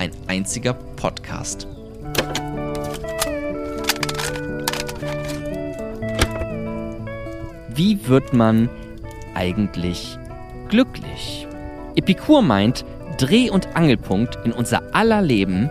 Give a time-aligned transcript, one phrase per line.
[0.00, 1.68] ein einziger Podcast.
[7.68, 8.70] Wie wird man
[9.34, 10.18] eigentlich
[10.68, 11.46] glücklich?
[11.96, 12.86] Epikur meint,
[13.18, 15.68] Dreh- und Angelpunkt in unser aller Leben,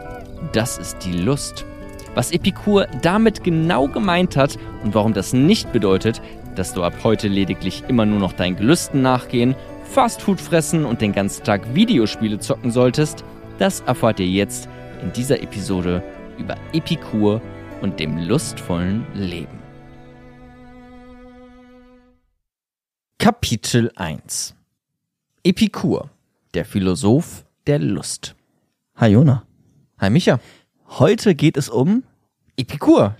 [0.53, 1.65] das ist die Lust.
[2.13, 6.21] Was Epikur damit genau gemeint hat und warum das nicht bedeutet,
[6.55, 9.55] dass du ab heute lediglich immer nur noch deinen Gelüsten nachgehen,
[9.85, 13.23] Fastfood fressen und den ganzen Tag Videospiele zocken solltest,
[13.59, 14.69] das erfahrt ihr jetzt
[15.03, 16.01] in dieser Episode
[16.37, 17.41] über Epikur
[17.81, 19.59] und dem lustvollen Leben.
[23.17, 24.55] Kapitel 1
[25.43, 26.09] Epikur,
[26.53, 28.35] der Philosoph der Lust.
[28.95, 29.45] Hi Jona.
[29.99, 30.39] Hi Micha.
[30.87, 32.03] Heute geht es um.
[32.55, 33.15] Epikur,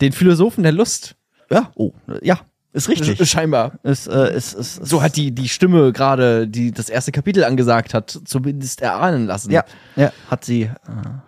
[0.00, 1.16] den Philosophen der Lust.
[1.50, 1.92] Ja, oh,
[2.22, 2.40] ja,
[2.74, 3.28] ist richtig.
[3.30, 3.72] Scheinbar.
[3.82, 7.94] Es, äh, es, es, So hat die, die Stimme gerade, die das erste Kapitel angesagt
[7.94, 9.50] hat, zumindest erahnen lassen.
[9.50, 9.64] Ja,
[9.96, 10.70] ja, hat sie, äh,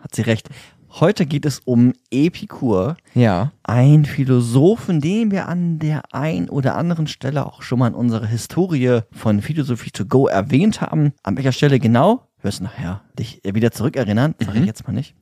[0.03, 0.49] hat sie recht.
[0.99, 3.53] Heute geht es um Epikur, Ja.
[3.65, 8.27] ein Philosophen, den wir an der ein oder anderen Stelle auch schon mal in unserer
[8.27, 11.13] Historie von Philosophie to go erwähnt haben.
[11.23, 12.23] An welcher Stelle genau?
[12.43, 14.35] Wirst du nachher dich wieder zurückerinnern.
[14.45, 15.15] Sag ich jetzt mal nicht.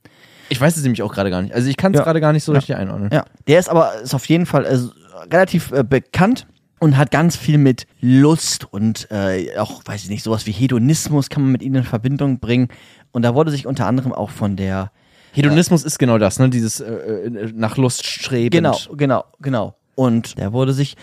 [0.49, 1.53] Ich weiß es nämlich auch gerade gar nicht.
[1.53, 2.03] Also ich kann es Ja.
[2.03, 2.59] gerade gar nicht so Ja.
[2.59, 3.09] richtig einordnen.
[3.11, 4.77] Ja, der ist aber ist auf jeden Fall äh,
[5.31, 6.47] relativ äh, bekannt
[6.79, 11.29] und hat ganz viel mit Lust und äh, auch, weiß ich nicht, sowas wie Hedonismus
[11.29, 12.67] kann man mit ihnen in Verbindung bringen.
[13.11, 14.91] Und da wurde sich unter anderem auch von der
[15.31, 16.49] Hedonismus ist genau das, ne?
[16.49, 18.51] Dieses äh, äh, nach Lust streben.
[18.51, 19.75] Genau, genau, genau.
[19.95, 20.95] Und der wurde sich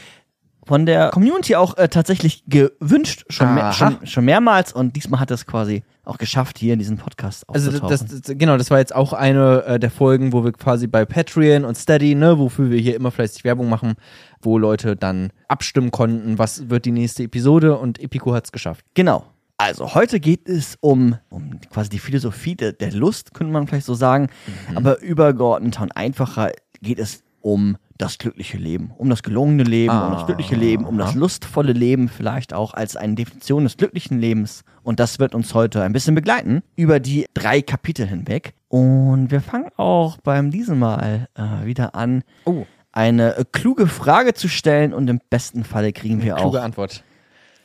[0.65, 4.73] von der Community auch äh, tatsächlich gewünscht, schon, mehr, schon, schon mehrmals.
[4.73, 8.23] Und diesmal hat er es quasi auch geschafft, hier in diesem Podcast Also das, das,
[8.27, 11.77] genau, das war jetzt auch eine äh, der Folgen, wo wir quasi bei Patreon und
[11.77, 13.95] Steady, ne, wofür wir hier immer fleißig Werbung machen,
[14.41, 18.85] wo Leute dann abstimmen konnten, was wird die nächste Episode und Epico hat's geschafft.
[18.95, 19.27] Genau.
[19.59, 23.87] Also heute geht es um, um quasi die Philosophie der, der Lust, könnte man vielleicht
[23.87, 24.29] so sagen.
[24.75, 26.51] Aber übergeordneter und einfacher
[26.81, 30.99] geht es um das glückliche Leben, um das gelungene Leben, um das glückliche Leben, um
[30.99, 34.65] das lustvolle Leben vielleicht auch als eine Definition des glücklichen Lebens.
[34.83, 38.55] Und das wird uns heute ein bisschen begleiten über die drei Kapitel hinweg.
[38.69, 42.65] Und wir fangen auch beim diesem Mal äh, wieder an, Oh.
[42.93, 47.05] eine äh, kluge Frage zu stellen und im besten Falle kriegen wir auch Kluge Antwort.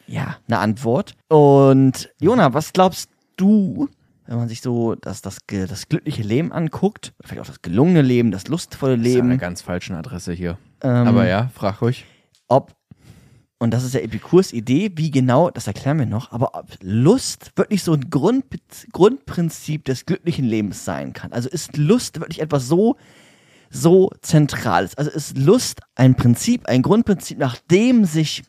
[0.07, 1.13] ja, eine Antwort.
[1.29, 3.89] Und Jona, was glaubst du,
[4.27, 8.31] wenn man sich so das, das, das glückliche Leben anguckt, vielleicht auch das gelungene Leben,
[8.31, 10.57] das lustvolle Das ist Leben, ganz falschen Adresse hier.
[10.81, 12.05] ähm, Aber ja, frag ruhig.
[12.47, 12.75] ob,
[13.57, 17.53] und das ist ja Epikurs Idee, wie genau, das erklären wir noch, aber ob Lust
[17.55, 18.45] wirklich so ein Grund,
[18.91, 21.31] Grundprinzip des glücklichen Lebens sein kann.
[21.31, 22.97] Also ist Lust wirklich etwas so,
[23.69, 24.95] so Zentrales?
[24.97, 28.43] Also ist Lust ein Prinzip, ein Grundprinzip, nach dem sich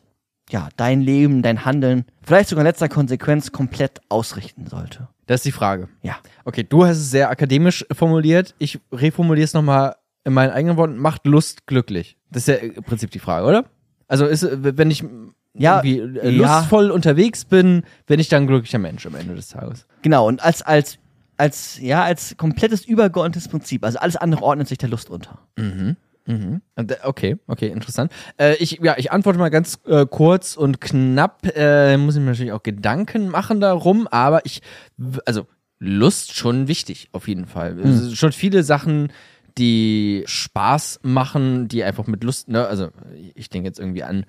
[0.51, 5.07] ja, dein Leben, dein Handeln, vielleicht sogar in letzter Konsequenz komplett ausrichten sollte.
[5.29, 5.89] Das ist die Frage.
[6.01, 6.15] Ja.
[6.43, 8.55] Okay, du hast es sehr akademisch formuliert.
[8.57, 10.97] Ich reformuliere es nochmal in meinen eigenen Worten.
[10.97, 12.17] Macht Lust glücklich.
[12.31, 13.65] Das ist ja im Prinzip die Frage, oder?
[14.07, 15.05] Also ist, wenn ich
[15.53, 16.57] Ja, irgendwie äh, ja.
[16.57, 19.85] lustvoll unterwegs bin, bin ich dann ein glücklicher Mensch am Ende des Tages.
[20.01, 20.97] Genau, und als, als,
[21.37, 23.85] als, ja, als komplettes übergeordnetes Prinzip.
[23.85, 25.37] Also alles andere ordnet sich der Lust unter.
[25.59, 25.95] Und,
[26.75, 28.11] äh, Okay, okay, interessant.
[28.37, 31.45] Äh, ich, ja, ich antworte mal ganz äh, kurz und knapp.
[31.55, 34.61] Äh, muss ich mir natürlich auch Gedanken machen darum, aber ich,
[35.25, 35.47] also
[35.79, 37.79] Lust schon wichtig, auf jeden Fall.
[37.79, 39.11] Es sind Schon viele Sachen,
[39.57, 42.89] die Spaß machen, die einfach mit Lust, ne, also
[43.35, 44.25] ich denke jetzt irgendwie an,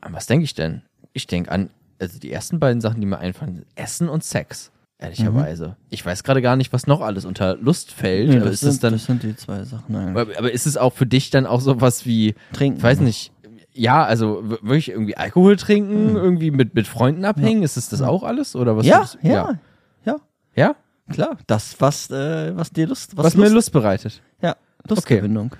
[0.00, 0.82] an was denke ich denn?
[1.12, 4.70] Ich denke an, also die ersten beiden Sachen, die mir einfallen, Essen und Sex.
[5.00, 5.76] Ehrlicherweise.
[5.90, 8.34] Ich weiß gerade gar nicht, was noch alles unter Lust fällt.
[8.40, 9.94] aber ist das dann das sind die zwei Sachen.
[9.94, 10.36] eigentlich.
[10.38, 12.78] aber, ist es auch für dich dann auch sowas wie, Trinken.
[12.78, 13.32] ich weiß nicht,
[13.72, 18.24] ja, also wirklich irgendwie Alkohol trinken, irgendwie mit, mit Freunden abhängen, ist es das auch
[18.24, 18.56] alles?
[18.56, 19.58] Oder was Ja, du- ja,
[20.04, 20.16] ja,
[20.56, 20.74] Ja?
[21.12, 21.36] klar.
[21.46, 24.20] Das, was, äh, was dir Lust, was, Was, mir Lust bereitet.
[24.42, 24.56] ja,
[24.88, 25.54] Lustgewinnung.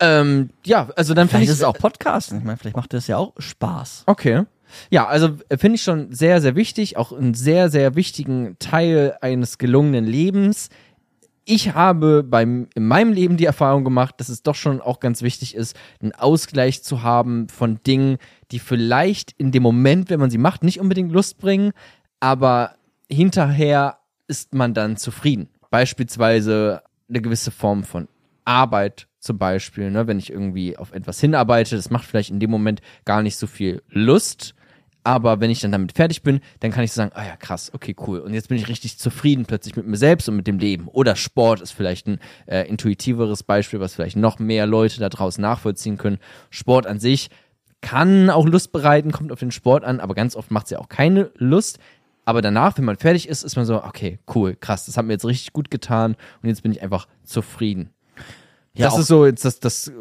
[0.00, 2.38] Ähm, ja, also dann Vielleicht ich ist es auch Podcasten.
[2.38, 4.02] Ich meine, vielleicht macht dir das ja auch Spaß.
[4.06, 4.42] Okay.
[4.90, 9.16] Ja, also äh, finde ich schon sehr, sehr wichtig, auch einen sehr, sehr wichtigen Teil
[9.20, 10.68] eines gelungenen Lebens.
[11.44, 15.22] Ich habe beim, in meinem Leben die Erfahrung gemacht, dass es doch schon auch ganz
[15.22, 18.18] wichtig ist, einen Ausgleich zu haben von Dingen,
[18.52, 21.72] die vielleicht in dem Moment, wenn man sie macht, nicht unbedingt Lust bringen,
[22.20, 22.76] aber
[23.10, 25.48] hinterher ist man dann zufrieden.
[25.70, 28.06] Beispielsweise eine gewisse Form von
[28.44, 32.50] Arbeit zum Beispiel, ne, wenn ich irgendwie auf etwas hinarbeite, das macht vielleicht in dem
[32.50, 34.54] Moment gar nicht so viel Lust,
[35.04, 37.94] aber wenn ich dann damit fertig bin, dann kann ich sagen, ah ja, krass, okay,
[38.06, 38.18] cool.
[38.20, 40.88] Und jetzt bin ich richtig zufrieden plötzlich mit mir selbst und mit dem Leben.
[40.88, 45.40] Oder Sport ist vielleicht ein äh, intuitiveres Beispiel, was vielleicht noch mehr Leute da draußen
[45.40, 46.18] nachvollziehen können.
[46.50, 47.30] Sport an sich
[47.80, 50.78] kann auch Lust bereiten, kommt auf den Sport an, aber ganz oft macht es ja
[50.78, 51.78] auch keine Lust.
[52.26, 55.14] Aber danach, wenn man fertig ist, ist man so, okay, cool, krass, das hat mir
[55.14, 57.90] jetzt richtig gut getan und jetzt bin ich einfach zufrieden.
[58.80, 59.92] Ja, das ist so jetzt das, das äh,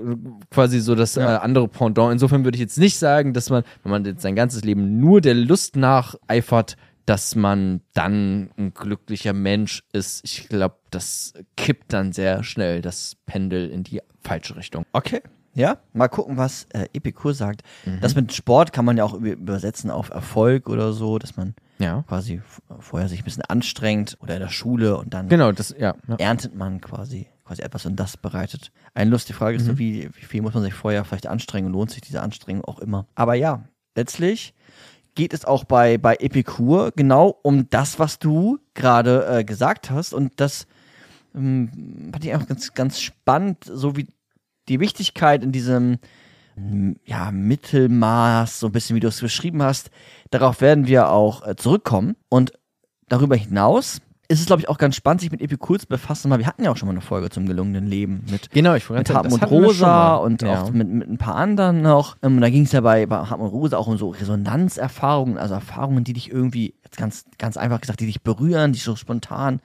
[0.52, 1.36] quasi so das Ja.
[1.36, 2.12] äh, andere Pendant.
[2.14, 5.22] Insofern würde ich jetzt nicht sagen, dass man, wenn man jetzt sein ganzes Leben nur
[5.22, 10.22] der Lust nacheifert, dass man dann ein glücklicher Mensch ist.
[10.24, 14.86] Ich glaube, das kippt dann sehr schnell das Pendel in die falsche Richtung.
[14.94, 15.22] Okay.
[15.56, 17.64] Ja, mal gucken, was äh, Epikur sagt.
[18.02, 21.56] Das mit Sport kann man ja auch über- übersetzen auf Erfolg oder so, dass man
[21.80, 22.04] Ja.
[22.08, 22.42] quasi
[22.80, 25.96] vorher sich ein bisschen anstrengt oder in der Schule und dann Genau, das, ja.
[26.08, 26.16] ja.
[26.18, 29.28] erntet man quasi quasi etwas und das bereitet eine Lust.
[29.28, 31.90] Die Frage ist so, wie, wie viel muss man sich vorher vielleicht anstrengen und lohnt
[31.90, 33.07] sich diese Anstrengung auch immer.
[33.16, 33.63] Aber ja,
[33.96, 34.54] letztlich
[35.16, 40.13] geht es auch bei, bei Epikur genau um das, was du gerade äh, gesagt hast
[40.13, 40.68] und das
[41.34, 44.06] ähm, fand ich einfach ganz, ganz spannend, so wie
[44.68, 45.98] die Wichtigkeit in diesem
[47.06, 49.92] ja, Mittelmaß, so ein bisschen wie du es beschrieben hast,
[50.30, 52.18] darauf werden wir auch äh, zurückkommen.
[52.28, 52.52] Und
[53.07, 56.38] darüber hinaus ist es, glaube ich, auch ganz spannend, sich mit Epikur zu befassen, weil
[56.38, 59.10] wir hatten ja auch schon mal eine Folge zum gelungenen Leben mit Genau, ich mit
[59.10, 60.62] Hartmut Rosa und ja.
[60.62, 62.16] auch mit, mit ein paar anderen noch.
[62.22, 65.56] Ähm, Und da ging es ja bei, bei Hartmut Rosa auch um so Resonanzerfahrungen, also
[65.56, 69.62] Erfahrungen, die dich irgendwie, jetzt ganz, ganz einfach gesagt, die dich berühren, die so spontan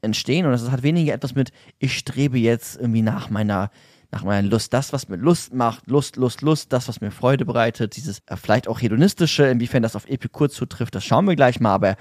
[0.00, 0.46] entstehen.
[0.46, 3.70] Und das hat weniger etwas mit, ich strebe jetzt irgendwie nach meiner,
[4.10, 4.72] nach meiner Lust.
[4.72, 8.36] Das, was mir Lust macht, Lust, Lust, Lust, das, was mir Freude bereitet, dieses äh,
[8.36, 11.96] vielleicht auch hedonistische, inwiefern das auf Epikur zutrifft, das schauen wir gleich mal, aber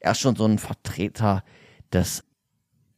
[0.00, 1.44] er ist schon so ein Vertreter
[1.92, 2.24] des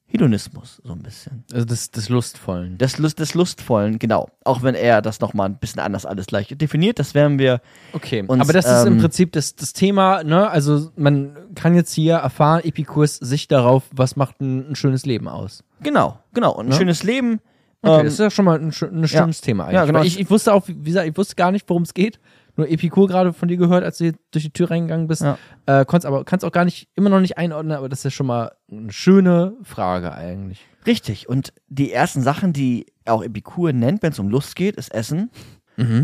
[0.07, 1.45] Hedonismus, so ein bisschen.
[1.53, 2.77] Also des, des Lustvollen.
[2.77, 4.29] Des, Lust, des Lustvollen, genau.
[4.45, 7.63] Auch wenn er das nochmal ein bisschen anders alles gleich definiert, das werden wir.
[7.95, 10.51] Okay, uns, aber das ist im ähm, Prinzip das, das Thema, ne?
[10.51, 15.29] Also man kann jetzt hier erfahren, Epikurs Sicht darauf, was macht ein, ein schönes Leben
[15.29, 15.65] aus.
[15.81, 16.53] Genau, genau.
[16.53, 16.77] Und ein Ne?
[16.77, 17.41] schönes Leben.
[17.81, 19.75] Okay, ähm, das ist ja schon mal ein, ein schönes Thema eigentlich.
[19.77, 20.03] Ja, genau.
[20.03, 22.21] Ich, ich wusste auch, wie gesagt, ich wusste gar nicht, worum es geht.
[22.57, 25.23] Nur Epikur gerade von dir gehört, als du hier durch die Tür reingegangen bist.
[25.23, 25.39] Ja.
[25.67, 28.11] Äh, konntest aber kannst auch gar nicht, immer noch nicht einordnen, aber das ist ja
[28.11, 30.67] schon mal eine schöne Frage eigentlich.
[30.87, 31.29] richtig.
[31.29, 35.31] Und die ersten Sachen, die auch Epikur nennt, wenn es um Lust geht, ist Essen,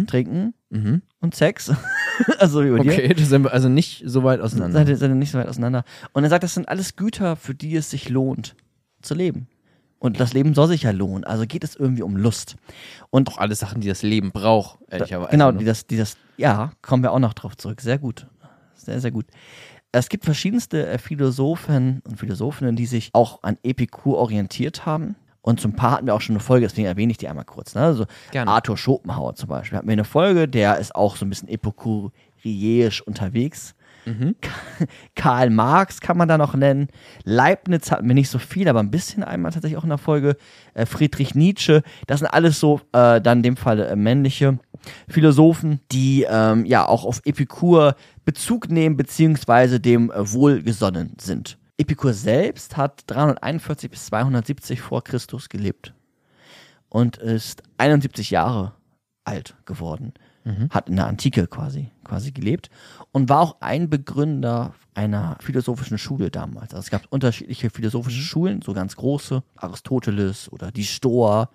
[0.07, 1.03] Trinken Mhm.
[1.21, 1.71] und Sex.
[2.39, 2.93] also wie bei dir.
[2.93, 4.85] Okay, da sind wir also nicht so weit auseinander.
[4.85, 5.85] Seid seid ihr nicht so weit auseinander.
[6.13, 8.55] Und er sagt, das sind alles Güter, für die es sich lohnt
[9.03, 9.47] zu leben.
[9.99, 11.25] Und das Leben soll sich ja lohnen.
[11.25, 12.57] Also geht es irgendwie um Lust.
[13.11, 15.31] Und Auch alles Sachen, die das Leben braucht, ehrlicherweise.
[15.31, 15.59] Genau, ne?
[15.59, 17.81] die das, die das, ja, kommen wir auch noch drauf zurück.
[17.81, 18.27] Sehr gut.
[18.75, 19.27] Sehr, sehr gut.
[19.91, 25.17] Es gibt verschiedenste äh, Philosophen und Philosophinnen, die sich auch an Epikur orientiert haben.
[25.41, 27.75] Und zum Paar hatten wir auch schon eine Folge, deswegen erwähne ich die einmal kurz.
[27.75, 27.81] Ne?
[27.81, 28.51] Also Gerne.
[28.51, 33.01] Arthur Schopenhauer zum Beispiel hatten wir eine Folge, der ist auch so ein bisschen epikuriäisch
[33.01, 33.75] unterwegs.
[35.15, 36.89] Karl Marx kann man da noch nennen.
[37.25, 40.37] Leibniz hatten wir nicht so viel, aber ein bisschen einmal tatsächlich auch in der Folge.
[40.75, 41.83] Äh, Friedrich Nietzsche.
[42.07, 44.59] Das sind alles so äh, dann in dem Fall äh, männliche
[45.09, 51.59] Philosophen, die ähm, ja auch auf Epikur Bezug nehmen beziehungsweise dem äh, wohlgesonnen sind.
[51.79, 55.95] Epikur selbst hat 341 bis 270 vor Christus gelebt
[56.89, 58.75] und ist 71 Jahre
[59.25, 60.13] alt geworden.
[60.71, 62.71] Hat in der Antike quasi, quasi gelebt
[63.13, 66.75] und war auch ein Begründer einer philosophischen Schule damals.
[66.75, 71.51] Also es gab unterschiedliche philosophische Schulen, so ganz große, Aristoteles oder die Stoa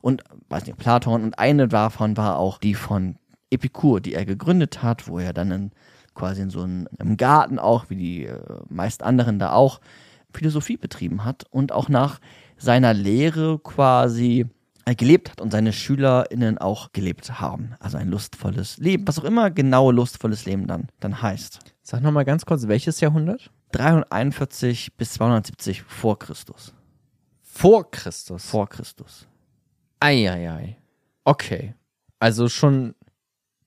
[0.00, 3.16] und weiß nicht, Platon und eine davon war auch die von
[3.50, 5.70] Epikur, die er gegründet hat, wo er dann in,
[6.14, 9.80] quasi in so einem im Garten auch, wie die äh, meisten anderen da auch,
[10.32, 12.20] Philosophie betrieben hat und auch nach
[12.58, 14.46] seiner Lehre quasi
[14.94, 17.74] gelebt hat und seine SchülerInnen auch gelebt haben.
[17.80, 21.60] Also ein lustvolles Leben, was auch immer genau lustvolles Leben dann, dann heißt.
[21.82, 23.50] Sag nochmal ganz kurz, welches Jahrhundert?
[23.72, 26.72] 341 bis 270 vor Christus.
[27.42, 28.44] Vor Christus.
[28.44, 29.26] Vor Christus.
[30.00, 30.76] Eieiei.
[31.24, 31.74] Okay.
[32.18, 32.94] Also schon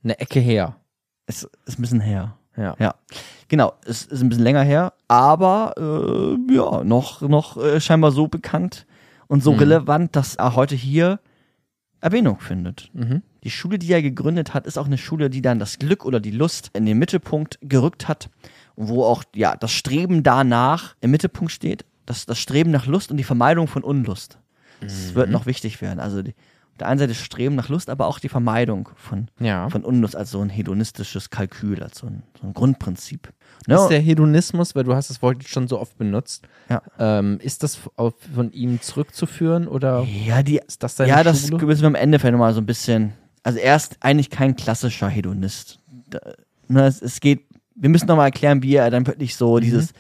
[0.04, 0.76] eine Ecke her.
[1.26, 2.38] Es ist ein bisschen her.
[2.58, 2.76] Ja.
[2.80, 2.96] Ja,
[3.48, 3.74] genau.
[3.86, 8.86] Es ist ein bisschen länger her, aber äh, ja, noch, noch äh, scheinbar so bekannt
[9.32, 11.22] und so relevant, dass er heute hier
[12.02, 12.90] Erwähnung findet.
[12.94, 13.22] Mhm.
[13.46, 16.20] Die Schule, die er gegründet hat, ist auch eine Schule, die dann das Glück oder
[16.20, 18.30] die Lust in den Mittelpunkt gerückt hat,
[18.76, 23.16] wo auch ja das Streben danach im Mittelpunkt steht, das, das Streben nach Lust und
[23.16, 24.38] die Vermeidung von Unlust.
[24.82, 26.02] Das wird noch wichtig werden.
[26.02, 26.34] Also die,
[26.80, 29.70] der einen Seite Streben nach Lust, aber auch die Vermeidung von, Ja.
[29.70, 33.32] von Unlust als so ein hedonistisches Kalkül, als so ein, so ein Grundprinzip.
[33.68, 33.76] Ne?
[33.76, 36.82] Ist der Hedonismus, weil du hast das Wort schon so oft benutzt, Ja.
[36.98, 41.66] ähm, ist das auf, von ihm zurückzuführen oder ja, die, ist das ja, das Schule?
[41.68, 43.14] müssen wir am Ende vielleicht nochmal so ein bisschen.
[43.44, 45.80] Also er ist eigentlich kein klassischer Hedonist.
[46.10, 46.20] Da,
[46.68, 49.62] ne, es, es geht, wir müssen nochmal erklären, wie er dann wirklich so Mhm.
[49.62, 49.94] dieses,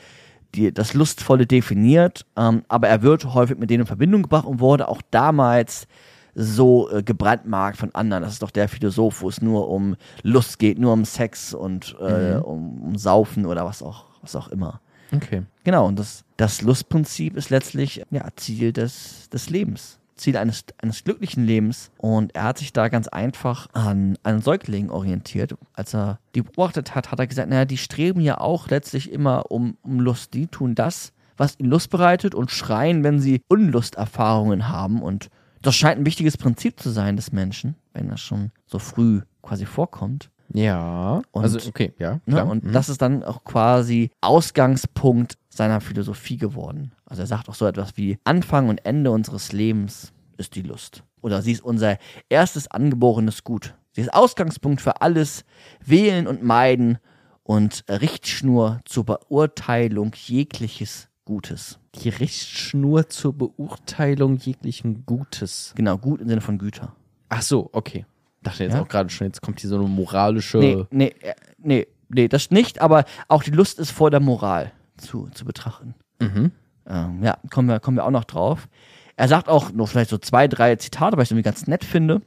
[0.56, 2.26] die, das Lustvolle definiert.
[2.36, 5.88] Ähm, aber er wird häufig mit denen in Verbindung gebracht und wurde auch damals
[6.36, 8.24] so äh, gebrandmarkt von anderen.
[8.24, 11.96] Das ist doch der Philosoph, wo es nur um Lust geht, nur um Sex und
[12.00, 12.42] äh, Mhm.
[12.42, 14.80] um, um Saufen oder was auch, was auch immer.
[15.14, 15.44] Okay.
[15.64, 19.98] Genau, und das, das Lustprinzip ist letztlich ja, Ziel des, des Lebens.
[20.16, 21.90] Ziel eines, eines glücklichen Lebens.
[21.98, 25.56] Und er hat sich da ganz einfach an einen Säugling orientiert.
[25.74, 29.52] Als er die beobachtet hat, hat er gesagt, naja, die streben ja auch letztlich immer
[29.52, 30.34] um, um Lust.
[30.36, 35.02] Die tun das, was ihnen Lust bereitet und schreien, wenn sie Unlusterfahrungen haben.
[35.02, 35.30] Und
[35.62, 39.66] das scheint ein wichtiges Prinzip zu sein des Menschen, wenn das schon so früh quasi
[39.66, 40.30] vorkommt.
[40.54, 41.22] Ja.
[41.32, 42.20] Und- also, okay, ja.
[42.26, 42.44] Ne?
[42.44, 42.72] Und Mhm.
[42.74, 46.92] das ist dann auch quasi Ausgangspunkt seiner Philosophie geworden.
[47.06, 51.04] Also er sagt auch so etwas wie Anfang und Ende unseres Lebens ist die Lust.
[51.22, 51.98] Oder sie ist unser
[52.30, 53.76] erstes angeborenes Gut.
[53.94, 55.46] Sie ist Ausgangspunkt für alles
[55.86, 56.98] Wählen und Meiden
[57.44, 61.80] und Richtschnur zur Beurteilung jegliches Gutes.
[61.96, 65.72] die Richtschnur zur Beurteilung jeglichen Gutes.
[65.76, 66.94] Genau, gut im Sinne von Güter.
[67.30, 68.06] Ach so, okay.
[68.44, 68.82] Dachte jetzt Ja?
[68.82, 70.58] auch gerade schon, jetzt kommt hier so eine moralische.
[70.58, 74.72] Nee, nee, äh, nee, nee, das nicht, aber auch die Lust ist vor der Moral
[74.98, 75.96] zu, zu betrachten.
[76.20, 76.52] Mhm.
[76.86, 78.68] Ähm, ja, kommen wir, kommen wir auch noch drauf.
[79.16, 81.86] Er sagt auch nur vielleicht so zwei, drei Zitate, weil ich es irgendwie ganz nett
[81.86, 82.22] finde.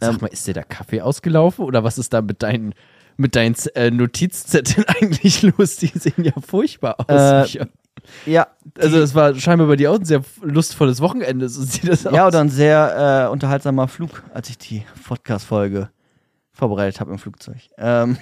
[0.00, 2.74] Sag mal, ist dir der Kaffee ausgelaufen oder was ist da mit deinen
[3.20, 5.76] mit deinen äh, Notizzetteln eigentlich los?
[5.76, 7.54] Die sehen ja furchtbar aus.
[7.56, 7.66] Äh.
[8.26, 8.48] Ja,
[8.78, 12.14] also es war scheinbar bei dir auch ein sehr lustvolles Wochenende, so sieht das aus.
[12.14, 15.90] ja, oder ein sehr äh, unterhaltsamer Flug, als ich die Podcast-Folge
[16.52, 17.58] vorbereitet habe im Flugzeug.
[17.78, 18.18] Ähm,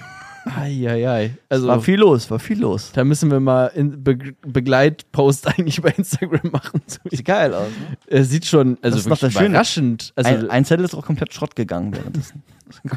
[0.55, 1.35] Eieiei.
[1.49, 2.91] Also war viel los, war viel los.
[2.93, 6.81] da müssen wir mal Be Begleitpost eigentlich bei Instagram machen.
[6.85, 7.67] Sieht geil aus.
[8.09, 8.23] Ne?
[8.23, 10.13] sieht schon, also Das ist noch das überraschend.
[10.15, 12.43] Also, ein, ein Zettel ist auch komplett Schrott gegangen währenddessen.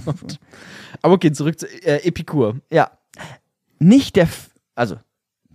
[1.02, 2.56] aber okay, zurück zu äh, Epikur.
[2.70, 2.90] Ja.
[3.78, 4.96] Nicht der, F also,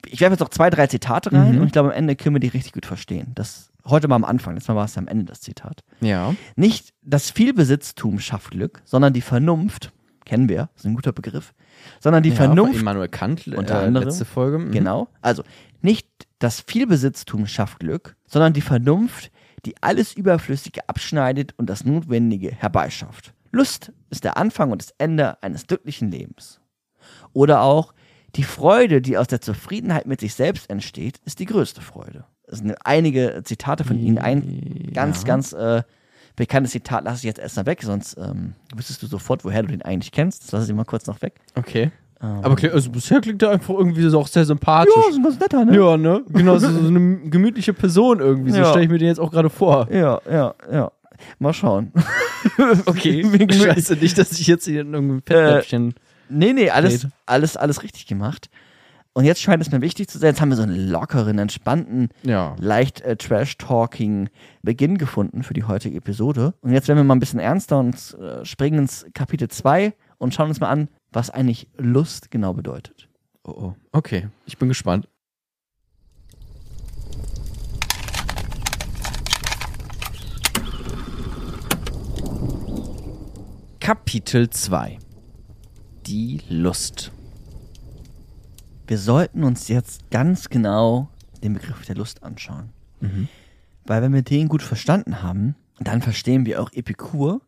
[0.08, 1.62] ich werfe jetzt noch zwei, drei Zitate rein Mhm.
[1.62, 3.32] und ich glaube, am Ende können wir die richtig gut verstehen.
[3.36, 5.84] Das, heute mal am Anfang, letztes Mal war es ja am Ende das Zitat.
[6.02, 6.36] Ja.
[6.56, 9.92] Nicht das Vielbesitztum schafft Glück, sondern die Vernunft,
[10.26, 11.54] kennen wir, ist ein guter Begriff,
[12.00, 14.08] sondern die ja, Vernunft, Immanuel Kant, unter äh, anderem.
[14.08, 14.58] letzte Folge.
[14.60, 14.72] Mhm.
[14.72, 15.44] genau, also
[15.82, 16.08] nicht
[16.40, 19.32] das Vielbesitztum schafft Glück, sondern die Vernunft,
[19.66, 23.34] die alles Überflüssige abschneidet und das Notwendige herbeischafft.
[23.52, 26.60] Lust ist der Anfang und das Ende eines glücklichen Lebens.
[27.34, 27.94] Oder auch,
[28.36, 32.26] die Freude, die aus der Zufriedenheit mit sich selbst entsteht, ist die größte Freude.
[32.48, 34.18] Das sind einige Zitate von Ihnen.
[34.18, 35.82] Ein ganz, ganz äh,
[36.36, 39.70] bekanntes Zitat lasse ich jetzt erst mal weg, sonst ähm, wüsstest du sofort, woher du
[39.70, 40.44] den eigentlich kennst.
[40.44, 41.36] Das lasse ich mal kurz noch weg.
[41.56, 41.92] Okay.
[42.22, 44.94] Ähm, Aber also bisher klingt er einfach irgendwie so auch sehr sympathisch.
[44.96, 45.76] ja, ist ein ganz netter, ne?
[45.76, 46.24] Ja, ne?
[46.30, 48.52] Genau, so, so eine gemütliche Person irgendwie.
[48.52, 48.70] So Ja.
[48.70, 49.88] stelle ich mir den jetzt auch gerade vor.
[49.92, 50.92] Ja, ja, ja.
[51.40, 51.92] Mal schauen.
[52.86, 53.64] Okay, gemütlich.
[53.64, 55.96] scheiße, nicht, dass ich jetzt hier in irgendeinem Fettnäpfchen...
[56.30, 58.50] Nee, nee, alles, alles, alles richtig gemacht.
[59.18, 60.32] Und jetzt scheint es mir wichtig zu sein.
[60.32, 62.54] Jetzt haben wir so einen lockeren, entspannten, ja.
[62.60, 64.30] leicht äh, Trash-Talking
[64.62, 66.54] Beginn gefunden für die heutige Episode.
[66.62, 70.34] Und jetzt werden wir mal ein bisschen ernster und äh, springen ins Kapitel 2 und
[70.34, 73.08] schauen uns mal an, was eigentlich Lust genau bedeutet.
[73.46, 73.76] Oh, oh.
[73.94, 75.08] Okay, ich bin gespannt.
[83.80, 84.98] Kapitel 2
[86.06, 87.12] Die Lust.
[88.86, 91.10] Wir sollten uns jetzt ganz genau
[91.44, 92.70] den Begriff der Lust anschauen.
[93.86, 97.42] Weil wenn wir den gut verstanden haben, dann verstehen wir auch Epikur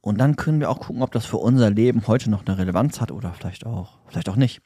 [0.00, 3.00] und dann können wir auch gucken, ob das für unser Leben heute noch eine Relevanz
[3.00, 4.60] hat oder vielleicht auch, vielleicht auch nicht.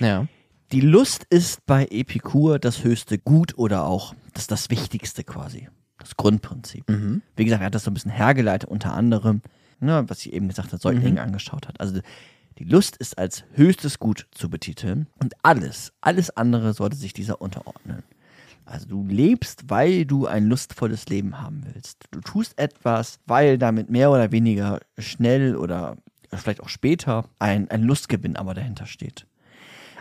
[0.00, 0.26] Ja.
[0.72, 5.68] Die Lust ist bei Epikur das höchste Gut oder auch das, das Wichtigste quasi.
[5.98, 6.88] Das Grundprinzip.
[6.88, 7.22] Mhm.
[7.36, 9.40] Wie gesagt, er hat das so ein bisschen hergeleitet, unter anderem,
[9.80, 11.80] ne, was ich eben gesagt habe, Säuglinge angeschaut hat.
[11.80, 12.00] Also
[12.58, 17.40] die Lust ist als höchstes Gut zu betiteln und alles, alles andere sollte sich dieser
[17.40, 18.02] unterordnen.
[18.64, 22.04] Also du lebst, weil du ein lustvolles Leben haben willst.
[22.10, 25.98] Du tust etwas, weil damit mehr oder weniger schnell oder
[26.32, 29.26] vielleicht auch später ein, ein Lustgewinn aber dahinter steht.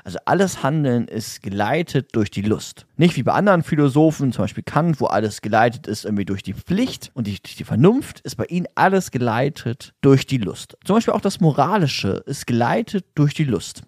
[0.04, 2.86] Also alles Handeln ist geleitet durch die Lust.
[2.98, 6.54] Nicht wie bei anderen Philosophen, zum Beispiel Kant, wo alles geleitet ist irgendwie durch die
[6.54, 10.78] Pflicht und die, durch die Vernunft, ist bei ihnen alles geleitet durch die Lust.
[10.84, 13.84] Zum Beispiel auch das Moralische ist geleitet durch die Lust.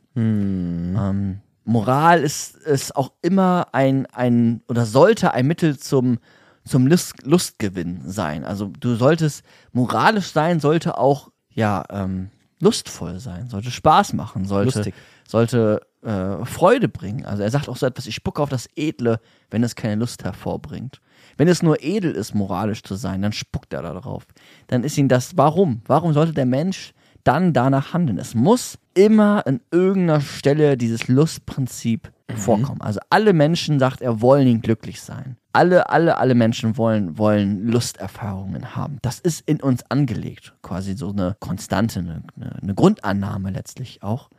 [0.98, 6.19] Ähm, Moral ist, ist auch immer ein, ein oder sollte ein Mittel zum,
[6.63, 8.45] zum Lust, Lustgewinn sein.
[8.45, 9.43] Also du solltest
[9.74, 12.29] moralisch sein, sollte auch ja ähm,
[12.60, 14.95] lustvoll sein, sollte Spaß machen, sollte Lustig.
[15.27, 17.26] sollte äh, Freude bringen.
[17.26, 19.20] Also er sagt auch so etwas: Ich spucke auf das Edle,
[19.50, 21.02] wenn es keine Lust hervorbringt.
[21.38, 24.26] Wenn es nur edel ist, moralisch zu sein, dann spuckt er da drauf.
[24.68, 25.82] Dann ist ihm das, warum?
[25.86, 26.94] Warum sollte der Mensch
[27.24, 28.18] dann danach handeln?
[28.20, 32.82] Es muss immer an irgendeiner Stelle dieses Lustprinzip vorkommen.
[32.82, 35.38] Also alle Menschen, sagt er, wollen ihn glücklich sein.
[35.54, 38.98] Alle, alle, alle Menschen wollen, wollen Lusterfahrungen haben.
[39.02, 40.54] Das ist in uns angelegt.
[40.62, 42.24] Quasi so eine Konstante, eine,
[42.62, 44.30] eine Grundannahme letztlich auch.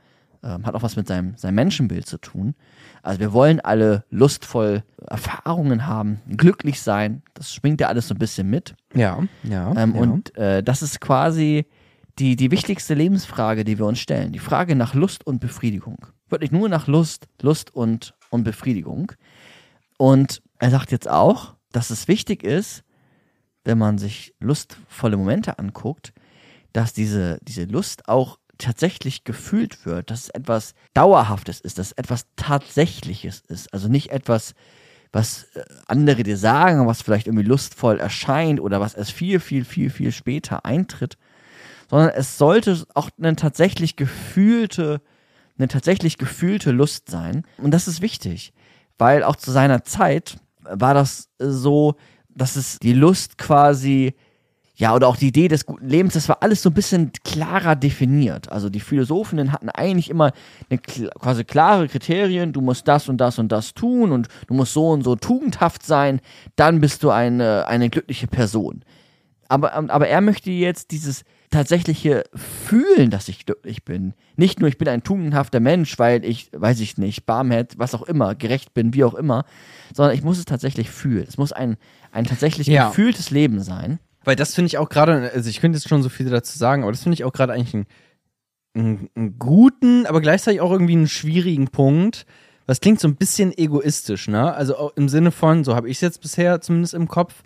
[0.47, 2.55] Ähm, hat auch was mit seinem, seinem Menschenbild zu tun.
[3.03, 7.23] Also wir wollen alle lustvoll Erfahrungen haben, glücklich sein.
[7.35, 8.76] Das schwingt ja alles so ein bisschen mit.
[8.95, 9.75] Ja, ja.
[9.76, 10.00] Ähm, ja.
[10.00, 11.67] Und äh, das ist quasi
[12.21, 14.31] die, die wichtigste Lebensfrage, die wir uns stellen.
[14.31, 16.07] Die Frage nach Lust und Befriedigung.
[16.29, 19.12] Wirklich nur nach Lust, Lust und, und Befriedigung.
[19.99, 22.85] Und er sagt jetzt auch, dass es wichtig ist,
[23.65, 26.12] wenn man sich lustvolle Momente anguckt,
[26.73, 31.93] dass diese, diese Lust auch tatsächlich gefühlt wird, dass es etwas Dauerhaftes ist, dass es
[31.93, 33.73] etwas Tatsächliches ist.
[33.73, 34.55] Also nicht etwas,
[35.13, 39.65] was äh, andere dir sagen, was vielleicht irgendwie lustvoll erscheint oder was erst viel, viel,
[39.65, 41.17] viel, viel später eintritt,
[41.89, 45.01] sondern es sollte auch eine tatsächlich gefühlte,
[45.59, 47.45] eine tatsächlich gefühlte Lust sein.
[47.59, 48.53] Und das ist wichtig,
[48.99, 51.97] weil auch zu seiner Zeit war das so,
[52.29, 54.15] dass es die Lust quasi,
[54.78, 57.76] ja, oder auch die Idee des guten Lebens, das war alles so ein bisschen klarer
[57.76, 58.52] definiert.
[58.52, 60.33] Also die Philosophinnen hatten eigentlich immer
[60.68, 64.75] eine quasi klare Kriterien, du musst das und das und das tun und du musst
[64.75, 66.21] so und so tugendhaft sein,
[66.56, 68.83] dann bist du eine, eine glückliche Person.
[69.49, 74.12] Aber, ähm, aber er möchte jetzt dieses tatsächliche Fühlen, dass ich glücklich bin.
[74.37, 78.02] Nicht nur, ich bin ein tugendhafter Mensch, weil ich, weiß ich nicht, barmherzig, was auch
[78.02, 79.45] immer, gerecht bin, wie auch immer,
[79.95, 81.25] sondern ich muss es tatsächlich fühlen.
[81.26, 81.76] Es muss ein,
[82.12, 82.88] ein tatsächlich Ja.
[82.88, 84.00] gefühltes Leben sein.
[84.26, 86.83] Weil das finde ich auch gerade, also ich könnte jetzt schon so viel dazu sagen,
[86.83, 87.87] aber das finde ich auch gerade eigentlich einen,
[88.75, 92.26] einen, einen guten, aber gleichzeitig auch irgendwie einen schwierigen Punkt.
[92.66, 94.52] Das klingt so ein bisschen egoistisch, ne?
[94.52, 97.45] Also im Sinne von, so habe ich es jetzt bisher zumindest im Kopf,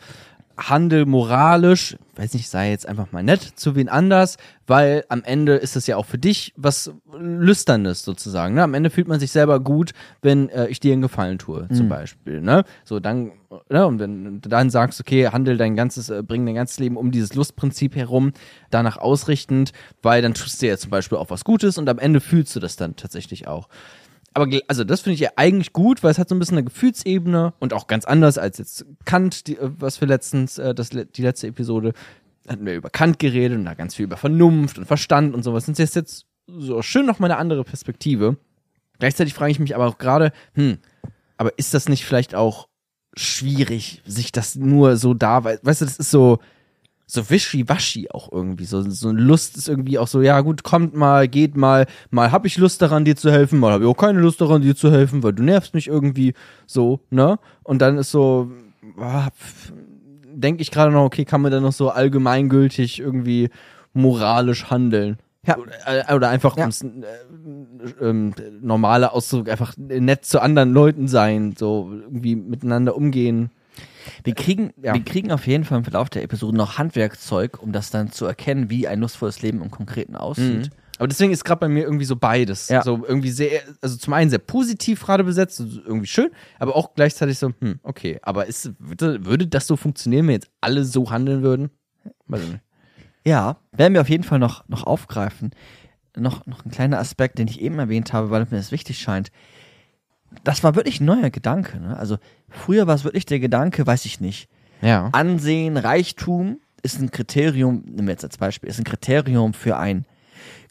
[0.68, 5.54] Handel moralisch, weiß nicht, sei jetzt einfach mal nett zu wen anders, weil am Ende
[5.54, 8.54] ist es ja auch für dich was Lüsternes sozusagen.
[8.54, 8.62] Ne?
[8.62, 9.92] Am Ende fühlt man sich selber gut,
[10.22, 12.40] wenn äh, ich dir einen Gefallen tue, zum Beispiel.
[12.40, 12.64] Ne?
[12.84, 13.32] So dann,
[13.70, 13.86] ne?
[13.86, 17.10] und wenn du dann sagst, okay, handel dein ganzes, äh, bring dein ganzes Leben um
[17.10, 18.32] dieses Lustprinzip herum,
[18.70, 22.20] danach ausrichtend, weil dann tust du ja zum Beispiel auch was Gutes und am Ende
[22.20, 23.68] fühlst du das dann tatsächlich auch
[24.32, 26.64] aber also das finde ich ja eigentlich gut, weil es hat so ein bisschen eine
[26.64, 30.90] Gefühlsebene und auch ganz anders als jetzt Kant, die, äh, was wir letztens, äh, das,
[30.90, 31.92] die letzte Episode,
[32.48, 35.66] hatten wir über Kant geredet und da ganz viel über Vernunft und Verstand und sowas.
[35.68, 38.36] Und das ist jetzt so schön noch mal eine andere Perspektive.
[38.98, 40.78] Gleichzeitig frage ich mich aber auch gerade, hm,
[41.36, 42.68] aber ist das nicht vielleicht auch
[43.16, 46.38] schwierig, sich das nur so da, weil, weißt du, das ist so,
[47.12, 48.64] so wischiwaschi auch irgendwie.
[48.64, 52.46] So, so Lust ist irgendwie auch so, ja gut, kommt mal, geht mal, mal hab
[52.46, 54.90] ich Lust daran, dir zu helfen, mal habe ich auch keine Lust daran, dir zu
[54.92, 56.34] helfen, weil du nervst mich irgendwie
[56.66, 57.38] so, ne?
[57.64, 58.50] Und dann ist so,
[60.32, 63.50] denke ich gerade noch, okay, kann man dann noch so allgemeingültig irgendwie
[63.92, 65.18] moralisch handeln?
[65.46, 65.56] Ja.
[65.58, 66.62] Oder, äh, einfach Ja.
[66.64, 66.88] ums äh,
[68.00, 73.50] ähm, normale Ausdruck, einfach nett zu anderen Leuten sein, so irgendwie miteinander umgehen.
[74.24, 74.94] Wir kriegen, Ja.
[74.94, 78.26] wir kriegen auf jeden Fall im Verlauf der Episode noch Handwerkzeug, um das dann zu
[78.26, 80.70] erkennen, wie ein lustvolles Leben im Konkreten aussieht.
[80.98, 82.68] Aber deswegen ist gerade bei mir irgendwie so beides.
[82.68, 82.82] Ja.
[82.82, 87.38] So irgendwie sehr, also zum einen sehr positiv gerade besetzt, irgendwie schön, aber auch gleichzeitig
[87.38, 88.18] so, hm, okay.
[88.22, 91.70] Aber ist, würde, würde das so funktionieren, wenn jetzt alle so handeln würden?
[92.26, 92.62] Weiß ich nicht.
[93.26, 95.50] Ja, werden wir auf jeden Fall noch, noch aufgreifen.
[96.16, 99.30] Noch, noch ein kleiner Aspekt, den ich eben erwähnt habe, weil mir das wichtig scheint.
[100.44, 101.78] Das war wirklich ein neuer Gedanke.
[101.80, 101.96] Ne?
[101.96, 104.48] Also früher war es wirklich der Gedanke, weiß ich nicht,
[104.80, 105.08] Ja.
[105.12, 110.06] Ansehen, Reichtum ist ein Kriterium, nehmen wir jetzt als Beispiel, ist ein Kriterium für ein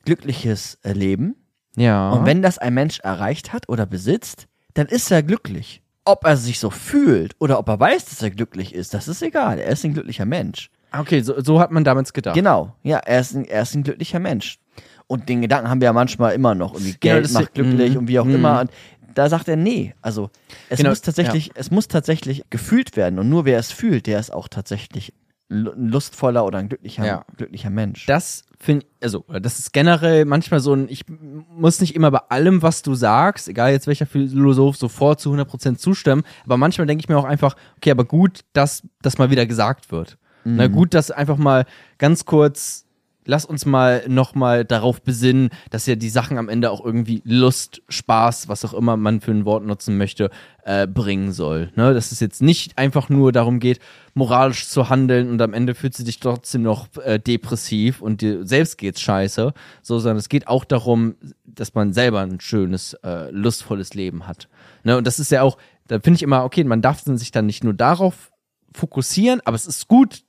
[0.06, 1.36] glückliches äh, Leben.
[1.76, 2.10] Ja.
[2.12, 5.82] Und wenn das ein Mensch erreicht hat oder besitzt, dann ist er glücklich.
[6.06, 9.22] Ob er sich so fühlt oder ob er weiß, dass er glücklich ist, das ist
[9.22, 9.60] egal.
[9.60, 10.72] Er ist ein glücklicher Mensch.
[10.98, 12.34] okay, so, so hat man damals gedacht.
[12.36, 14.58] Genau, ja, er ist, ein, er ist ein glücklicher Mensch.
[15.06, 16.74] Und den Gedanken haben wir ja manchmal immer noch.
[16.74, 18.36] Irgendwie Genau, Geld das- macht glücklich mhm, und wie auch mhm.
[18.36, 18.62] immer.
[18.62, 18.72] Und
[19.16, 20.30] da sagt er, nee, also
[20.70, 23.20] es Genau, muss tatsächlich, es muss tatsächlich gefühlt werden.
[23.20, 25.14] Und nur wer es fühlt, der ist auch tatsächlich
[25.52, 27.26] ein lustvoller oder ein glücklicher, Ja.
[27.36, 28.06] glücklicher Mensch.
[28.06, 32.62] Das finde also, das ist generell manchmal so ein, ich muss nicht immer bei allem,
[32.62, 37.10] was du sagst, egal jetzt welcher Philosoph, sofort zu 100% zustimmen, aber manchmal denke ich
[37.10, 40.18] mir auch einfach, okay, aber gut, dass das mal wieder gesagt wird.
[40.46, 41.66] Na gut, dass einfach mal
[41.98, 42.86] ganz kurz
[43.30, 47.84] lass uns mal nochmal darauf besinnen, dass ja die Sachen am Ende auch irgendwie Lust,
[47.88, 50.32] Spaß, was auch immer man für ein Wort nutzen möchte,
[50.64, 51.72] äh, bringen soll.
[51.76, 51.94] Ne?
[51.94, 53.80] Dass es jetzt nicht einfach nur darum geht,
[54.16, 58.48] moralisch zu handeln und am Ende fühlt sie dich trotzdem noch äh, depressiv und dir
[58.48, 61.16] selbst geht's scheiße, so, sondern es geht auch darum,
[61.46, 64.50] dass man selber ein schönes, äh, lustvolles Leben hat.
[64.84, 64.98] Ne?
[64.98, 67.64] Und das ist ja auch, da finde ich immer, okay, man darf sich dann nicht
[67.64, 68.32] nur darauf
[68.74, 70.24] fokussieren, aber es ist gut,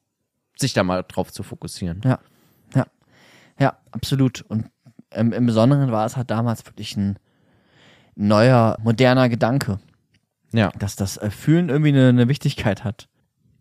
[0.55, 2.03] sich da mal drauf zu fokussieren.
[2.05, 2.19] Ja,
[3.61, 4.43] ja, absolut.
[4.43, 4.67] Und
[5.13, 7.19] ähm, im Besonderen war es halt damals wirklich ein
[8.17, 9.79] neuer, moderner Gedanke,
[10.53, 10.71] Ja.
[10.79, 13.09] dass das äh, Fühlen irgendwie eine, eine Wichtigkeit hat.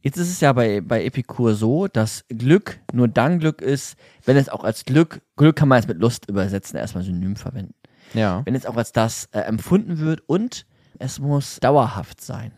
[0.02, 4.38] Jetzt ist es ja bei, bei Epikur so, dass Glück nur dann Glück ist, wenn
[4.38, 7.74] es auch als Glück, Glück kann man jetzt mit Lust übersetzen, erstmal synonym verwenden.
[8.14, 8.42] Ja.
[8.46, 10.66] Wenn es auch als das äh, empfunden wird und
[11.00, 12.54] es muss dauerhaft sein.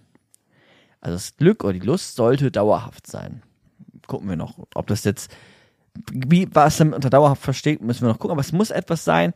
[0.99, 3.41] Also das Glück oder die Lust sollte dauerhaft sein.
[4.05, 5.35] Gucken wir noch, ob das jetzt,
[6.11, 9.33] wie was damit unter dauerhaft versteht, müssen wir noch gucken, aber es muss etwas sein.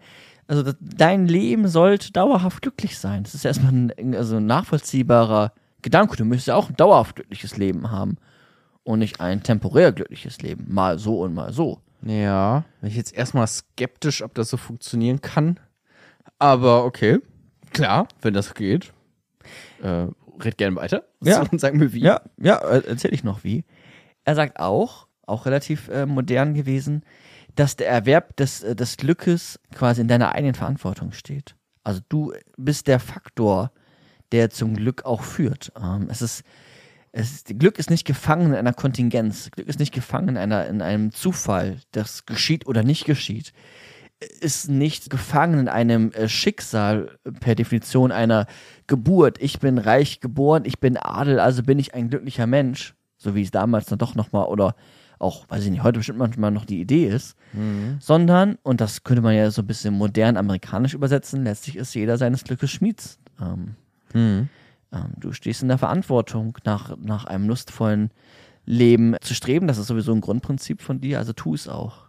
[0.48, 3.24] Also das, dein Leben sollte dauerhaft glücklich sein.
[3.24, 6.18] Das ist erstmal ein, also ein nachvollziehbarer Gedanke.
[6.18, 8.18] Du müsstest ja auch ein dauerhaft glückliches Leben haben
[8.84, 10.66] und nicht ein temporär glückliches Leben.
[10.70, 11.80] Mal so und mal so.
[12.04, 12.64] Ja.
[12.82, 15.60] Bin ich jetzt erstmal skeptisch, ob das so funktionieren kann.
[16.38, 17.20] Aber okay.
[17.72, 18.94] Klar, wenn das geht.
[19.82, 20.08] Äh,
[20.44, 21.04] red gerne weiter.
[21.22, 21.42] Ja.
[21.42, 22.02] Und sag mir wie.
[22.02, 23.64] Ja, ja, äh, erzähl ich noch wie.
[24.24, 27.04] Er sagt auch, auch relativ äh, modern gewesen,
[27.56, 31.56] dass der Erwerb des, äh, des Glückes quasi in deiner eigenen Verantwortung steht.
[31.84, 33.72] Also du bist der Faktor,
[34.32, 35.72] der zum Glück auch führt.
[35.82, 36.44] Ähm, es ist,
[37.12, 39.52] es ist, Glück ist nicht gefangen in einer Kontingenz.
[39.52, 43.54] Glück ist nicht gefangen in, einer, in einem Zufall, das geschieht oder nicht geschieht.
[44.42, 48.48] Ist nicht gefangen in einem äh, Schicksal per Definition einer
[48.88, 49.42] Geburt.
[49.42, 52.96] Ich bin reich geboren, ich bin Adel, also bin ich ein glücklicher Mensch.
[53.18, 54.76] So wie es damals dann doch nochmal oder
[55.20, 57.36] auch, weiß ich nicht, heute bestimmt manchmal noch die Idee ist.
[58.00, 62.18] Sondern, und das könnte man ja so ein bisschen modern amerikanisch übersetzen, letztlich ist jeder
[62.18, 63.20] seines Glückes Schmieds.
[63.42, 63.76] Ähm,
[64.14, 64.50] Mhm.
[64.94, 68.12] ähm, du stehst in der Verantwortung, nach, nach einem lustvollen
[68.66, 69.68] Leben zu streben.
[69.68, 72.06] Das ist sowieso ein Grundprinzip von dir, also tu es auch.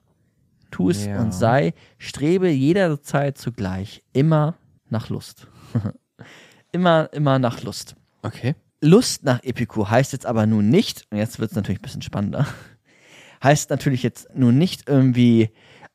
[0.71, 1.21] Tu es Ja.
[1.21, 4.55] und sei, strebe jederzeit zugleich immer
[4.91, 5.47] nach Lust.
[6.73, 7.97] immer, immer nach Lust.
[8.23, 8.55] Okay.
[8.81, 12.03] Lust nach Epikur heißt jetzt aber nun nicht, und jetzt wird es natürlich ein bisschen
[12.03, 12.47] spannender,
[13.43, 15.51] heißt natürlich jetzt nun nicht irgendwie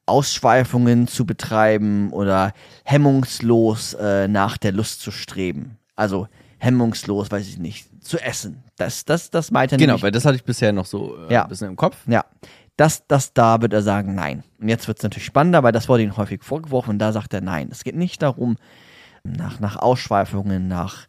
[0.06, 5.78] Ausschweifungen zu betreiben oder hemmungslos äh, nach der Lust zu streben.
[5.96, 6.28] Also
[6.58, 8.64] hemmungslos, weiß ich nicht, zu essen.
[8.78, 11.34] Das, das, das meint er Genau, nämlich weil das hatte ich bisher noch so äh,
[11.34, 11.44] Ja.
[11.44, 11.98] ein bisschen im Kopf.
[12.08, 12.26] ja.
[12.78, 14.44] Das, das da wird er sagen, nein.
[14.60, 17.32] Und jetzt wird es natürlich spannender, weil das wurde ihm häufig vorgeworfen und da sagt
[17.34, 17.68] er nein.
[17.70, 18.58] Es geht nicht darum,
[19.24, 21.06] nach, nach Ausschweifungen, nach,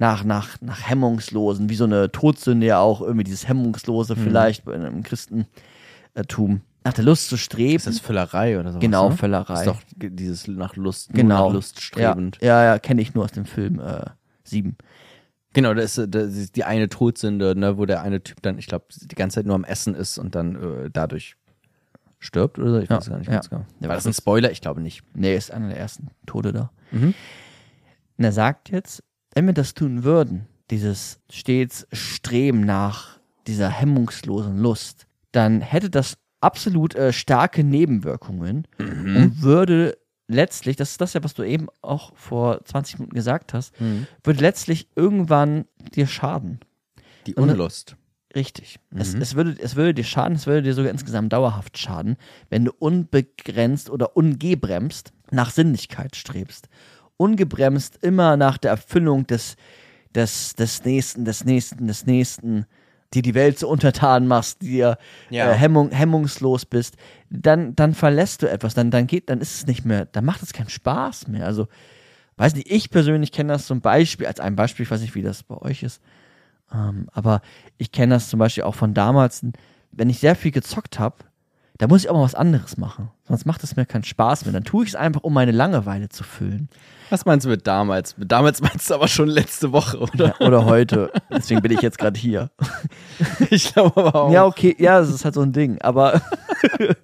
[0.00, 4.82] nach, nach, nach Hemmungslosen, wie so eine Todsünde ja auch, irgendwie dieses Hemmungslose vielleicht in
[4.82, 7.76] einem Christentum, nach der Lust zu streben.
[7.76, 8.80] Ist das Völlerei oder sowas?
[8.80, 9.16] Genau, ne?
[9.16, 9.60] Völlerei.
[9.60, 11.48] Ist doch dieses nach Lust, genau.
[11.48, 12.38] nach Lust strebend.
[12.40, 14.06] Ja, ja, ja kenne ich nur aus dem Film äh,
[14.44, 14.76] 7.
[15.52, 18.58] Genau, das ist, äh, das ist die eine Todsünde, ne, wo der eine Typ dann,
[18.58, 21.36] ich glaube, die ganze Zeit nur am Essen ist und dann äh, dadurch
[22.18, 22.78] stirbt oder so.
[22.78, 23.34] Ich Ja, weiß gar nicht ja.
[23.34, 23.66] ganz genau.
[23.80, 24.50] Ja, War das das ein Spoiler?
[24.50, 25.02] Ich glaube nicht.
[25.12, 26.70] Nee, ist einer der ersten Tode da.
[26.90, 27.12] Mhm.
[28.16, 29.02] Und er sagt jetzt,
[29.34, 36.16] wenn wir das tun würden, dieses stets Streben nach dieser hemmungslosen Lust, dann hätte das
[36.40, 39.96] absolut äh, starke Nebenwirkungen und würde
[40.28, 43.74] letztlich, das ist das ja, was du eben auch vor 20 Minuten gesagt hast,
[44.22, 45.64] würde letztlich irgendwann
[45.94, 46.60] dir schaden.
[47.26, 47.96] Die Und- Unlust.
[48.32, 48.78] Richtig.
[48.94, 52.16] Es, es, würde, es würde dir schaden, es würde dir sogar insgesamt dauerhaft schaden,
[52.48, 56.68] wenn du unbegrenzt oder ungebremst nach Sinnlichkeit strebst.
[57.20, 59.56] Ungebremst immer nach der Erfüllung des,
[60.14, 62.64] des, des Nächsten, des Nächsten, des Nächsten,
[63.12, 64.96] dir die Welt so untertan machst, dir
[65.28, 65.50] Ja.
[65.52, 66.96] äh, hemmung, hemmungslos bist,
[67.28, 70.42] dann, dann verlässt du etwas, dann, dann geht, dann ist es nicht mehr, dann macht
[70.42, 71.44] es keinen Spaß mehr.
[71.44, 71.68] Also,
[72.36, 75.22] weiß nicht, ich persönlich kenne das zum Beispiel, als ein Beispiel, ich weiß nicht, wie
[75.22, 76.00] das bei euch ist,
[76.72, 77.42] ähm, aber
[77.78, 79.44] ich kenne das zum Beispiel auch von damals,
[79.92, 81.16] wenn ich sehr viel gezockt habe,
[81.80, 83.08] da muss ich auch mal was anderes machen.
[83.26, 84.52] Sonst macht es mir keinen Spaß mehr.
[84.52, 86.68] Dann tue ich es einfach, um meine Langeweile zu füllen.
[87.08, 88.18] Was meinst du mit damals?
[88.18, 90.34] Mit damals meinst du aber schon letzte Woche, oder?
[90.38, 91.10] Ja, oder heute.
[91.32, 92.50] Deswegen bin ich jetzt gerade hier.
[93.50, 94.30] Ich glaube aber auch.
[94.30, 95.80] Ja, okay, ja, das ist halt so ein Ding.
[95.80, 96.20] Aber,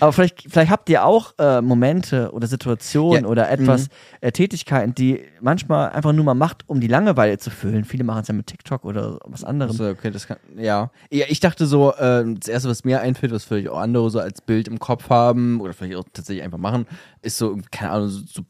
[0.00, 3.88] aber vielleicht, vielleicht habt ihr auch äh, Momente oder Situationen Ja, oder etwas,
[4.20, 7.84] äh, Tätigkeiten, die manchmal einfach nur mal macht, um die Langeweile zu füllen.
[7.84, 9.72] Viele machen es ja mit TikTok oder was anderem.
[9.72, 10.90] So, okay, das kann, ja.
[11.10, 11.26] ja.
[11.28, 14.40] Ich dachte so, äh, das erste, was mir einfällt, was vielleicht auch andere so als
[14.40, 16.86] Bild im Kopf haben oder vielleicht auch tatsächlich einfach machen,
[17.22, 18.42] ist so, keine Ahnung, so, so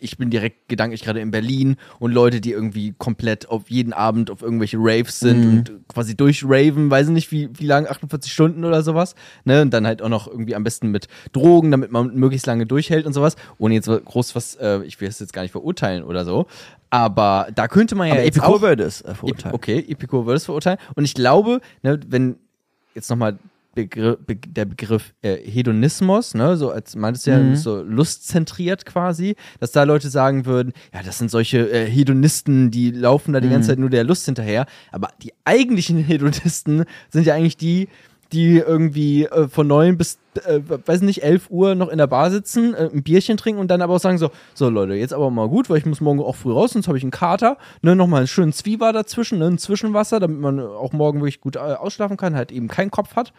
[0.00, 4.30] ich bin direkt gedanklich gerade in Berlin und Leute, die irgendwie komplett auf jeden Abend
[4.30, 8.64] auf irgendwelche Raves sind und quasi durchraven, weiß ich nicht, wie, wie lang, 48 Stunden
[8.64, 9.14] oder sowas,
[9.44, 12.46] ne, und dann halt auch noch irgendwie am besten besten mit Drogen, damit man möglichst
[12.46, 13.36] lange durchhält und sowas.
[13.58, 16.46] Ohne jetzt groß was, äh, ich will es jetzt gar nicht verurteilen oder so.
[16.90, 19.54] Aber da könnte man ja Aber jetzt Epikur auch, würde es äh, verurteilen.
[19.54, 20.78] Okay, Epikur würde es verurteilen.
[20.94, 22.36] Und ich glaube, ne, wenn
[22.94, 23.38] jetzt nochmal
[23.74, 27.56] Begriff, Be der Begriff äh, Hedonismus, ne, so als meintest du ja, Mhm.
[27.56, 32.90] so lustzentriert quasi, dass da Leute sagen würden, ja, das sind solche äh, Hedonisten, die
[32.90, 33.52] laufen da die Mhm.
[33.52, 34.66] ganze Zeit nur der Lust hinterher.
[34.90, 37.88] Aber die eigentlichen Hedonisten sind ja eigentlich die,
[38.32, 42.30] die irgendwie äh, von neun bis, äh, weiß nicht, elf Uhr noch in der Bar
[42.30, 45.30] sitzen, äh, ein Bierchen trinken und dann aber auch sagen so, so Leute, jetzt aber
[45.30, 47.94] mal gut, weil ich muss morgen auch früh raus, sonst habe ich einen Kater, ne,
[47.94, 51.60] nochmal einen schönen Zwieber dazwischen, ne, ein Zwischenwasser, damit man auch morgen wirklich gut äh,
[51.60, 53.32] ausschlafen kann, halt eben keinen Kopf hat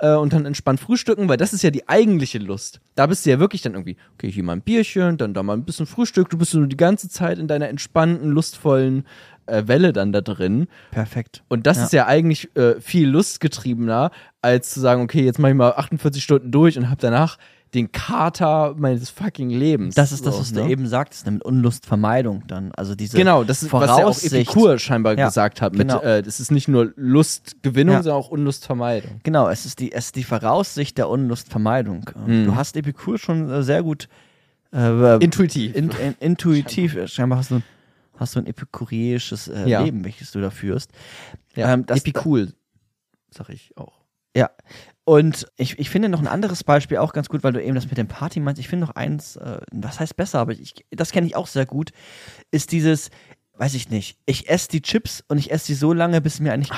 [0.00, 2.80] äh, und dann entspannt frühstücken, weil das ist ja die eigentliche Lust.
[2.96, 5.56] Da bist du ja wirklich dann irgendwie, okay, hier mal ein Bierchen, dann da mal
[5.56, 9.04] ein bisschen Frühstück, du bist so die ganze Zeit in deiner entspannten, lustvollen
[9.50, 10.66] äh, Welle dann da drin.
[10.90, 11.42] Perfekt.
[11.48, 11.84] Und das Ja.
[11.84, 14.10] ist ja eigentlich äh, viel lustgetriebener,
[14.42, 17.36] als zu sagen, okay, jetzt mache ich mal 48 Stunden durch und habe danach
[17.74, 19.94] den Kater meines fucking Lebens.
[19.94, 20.62] Das ist das, So, was ne?
[20.62, 22.72] du eben sagst, ne, mit Unlustvermeidung dann.
[22.72, 24.20] Also diese Genau, das ist, was ja auch.
[24.22, 25.74] Epikur scheinbar Ja, gesagt hat.
[25.74, 26.00] Mit, genau.
[26.00, 28.02] äh, das ist nicht nur Lustgewinnung, Ja.
[28.02, 29.20] sondern auch Unlustvermeidung.
[29.22, 32.10] Genau, es ist die, es ist die Voraussicht der Unlustvermeidung.
[32.26, 32.46] Mhm.
[32.46, 34.08] Du hast Epikur schon äh, sehr gut
[34.74, 35.76] äh, Intuitiv.
[35.76, 36.96] in, in, intuitiv.
[37.06, 37.60] Scheinbar hast du,
[38.20, 39.82] hast du ein epikureisches äh, Ja.
[39.82, 40.92] Leben, welches du da führst.
[41.56, 42.52] ja, ähm, das- Epikul,
[43.30, 43.98] sag ich auch.
[44.36, 44.50] Ja.
[45.04, 47.86] Und ich, ich finde noch ein anderes Beispiel auch ganz gut, weil du eben das
[47.88, 48.60] mit dem Party meinst.
[48.60, 51.66] Ich finde noch eins, äh, was heißt besser, aber ich, das kenne ich auch sehr
[51.66, 51.90] gut,
[52.52, 53.10] ist dieses,
[53.54, 56.52] weiß ich nicht, ich esse die Chips und ich esse sie so lange, bis mir
[56.52, 56.70] eigentlich,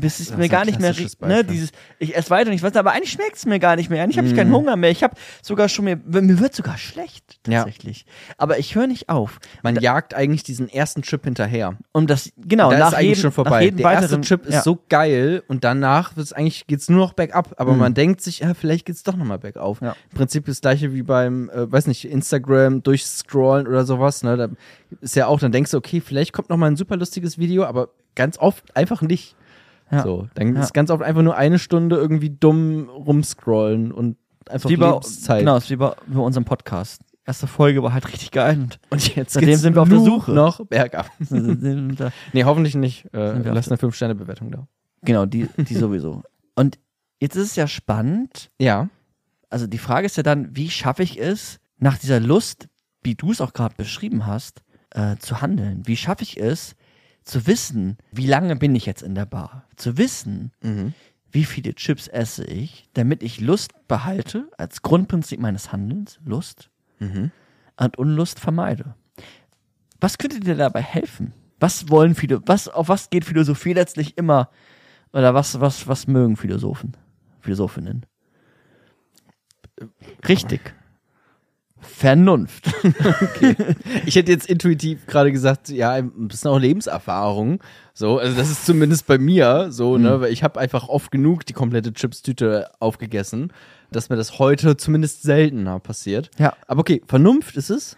[0.00, 2.62] bis es Das mir ist gar nicht mehr, ne, dieses, ich esse weiter und ich
[2.62, 4.54] weiß, aber eigentlich schmeckt es mir gar nicht mehr, eigentlich habe ich keinen Mhm.
[4.56, 7.58] Hunger mehr, ich habe sogar schon mir, mir wird sogar schlecht, Ja.
[7.64, 8.06] tatsächlich.
[8.38, 9.38] Aber ich höre nicht auf.
[9.62, 11.76] Man jagt eigentlich diesen ersten Chip hinterher.
[11.92, 13.70] Und das, genau, da nach ist eigentlich jedem, schon vorbei.
[13.70, 14.62] Der erste weiteren, Chip ist ja.
[14.62, 17.54] so geil und danach wird's eigentlich geht's nur noch bergab.
[17.58, 17.78] Aber Mhm.
[17.78, 19.80] man denkt sich, ja, vielleicht geht's doch nochmal bergauf.
[19.80, 19.94] Ja.
[20.10, 24.22] Im Prinzip das gleiche wie beim, äh, weiß nicht, Instagram durchscrollen oder sowas.
[24.22, 24.36] Ne?
[24.36, 24.48] Da
[25.00, 27.64] ist ja auch, dann denkst du, okay, vielleicht kommt noch mal ein super lustiges Video,
[27.64, 29.36] aber ganz oft einfach nicht.
[29.90, 30.02] Ja.
[30.02, 30.62] So, dann Ja.
[30.62, 34.16] ist ganz oft einfach nur eine Stunde irgendwie dumm rumscrollen und
[34.48, 35.40] einfach wie bei, Lebenszeit.
[35.40, 37.02] genau, ist wie bei, bei unserem Podcast.
[37.26, 40.32] Erste Folge war halt richtig geil und Und jetzt Seitdem sind wir auf der Suche.
[40.32, 41.10] noch bergab.
[41.30, 43.06] genau, Nee, hoffentlich nicht.
[43.12, 45.26] Äh, lass eine 5-Sterne-Bewertung da.
[45.26, 46.22] die, die sowieso.
[46.56, 46.78] Und
[47.20, 48.50] jetzt ist es ja spannend.
[48.60, 48.88] Ja.
[49.48, 52.68] Also die Frage ist ja dann, wie schaffe ich es, nach dieser Lust,
[53.02, 55.82] wie du es auch gerade beschrieben hast, äh, zu handeln?
[55.86, 56.74] Wie schaffe ich es,
[57.24, 59.64] zu wissen, wie lange bin ich jetzt in der Bar?
[59.76, 60.94] Zu wissen, Mhm.
[61.30, 67.30] wie viele Chips esse ich, damit ich Lust behalte, als Grundprinzip meines Handelns, Lust, Mhm.
[67.78, 68.94] und Unlust vermeide.
[70.00, 71.32] Was könnte dir dabei helfen?
[71.60, 74.50] Was wollen viele, was, auf was geht Philosophie letztlich immer?
[75.12, 76.96] Oder was, was, was mögen Philosophen,
[77.40, 78.06] Philosophinnen?
[80.28, 80.74] Richtig.
[81.80, 82.70] Vernunft.
[84.06, 87.60] Ich hätte jetzt intuitiv gerade gesagt, ja, ein bisschen auch Lebenserfahrung.
[87.94, 90.02] So, also das ist zumindest bei mir so, Mhm.
[90.02, 93.52] ne, weil ich habe einfach oft genug die komplette Chips-Tüte aufgegessen,
[93.90, 96.30] dass mir das heute zumindest seltener passiert.
[96.38, 96.54] Ja.
[96.66, 97.96] Aber okay, Vernunft ist es.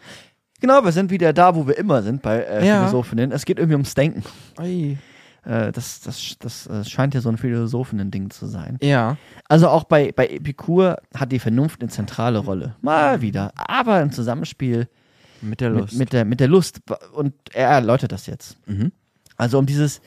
[0.60, 2.78] Genau, wir sind wieder da, wo wir immer sind bei äh, Ja.
[2.86, 3.32] Philosophinnen.
[3.32, 4.22] Es geht irgendwie ums Denken.
[4.56, 4.96] Ei.
[5.44, 8.78] Äh, das, das, das äh, scheint ja so ein Philosophinnen-Ding zu sein.
[8.80, 9.16] Ja.
[9.48, 12.76] Also auch bei, bei Epikur hat die Vernunft eine zentrale Rolle.
[12.80, 13.52] Mal wieder.
[13.56, 14.88] Aber im Zusammenspiel
[15.40, 15.94] Mit der mit, Lust.
[15.94, 16.80] mit, der, mit der Lust.
[17.12, 18.56] Und er erläutert das jetzt.
[18.66, 18.92] Mhm.
[19.36, 20.00] Also um dieses,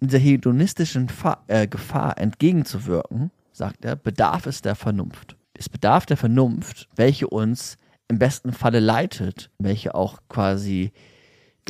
[0.00, 5.36] um dieser hedonistischen Fa äh, Gefahr entgegenzuwirken, sagt er, bedarf es der Vernunft.
[5.52, 7.76] Es bedarf der Vernunft, welche uns
[8.08, 10.92] im besten Falle leitet, welche auch quasi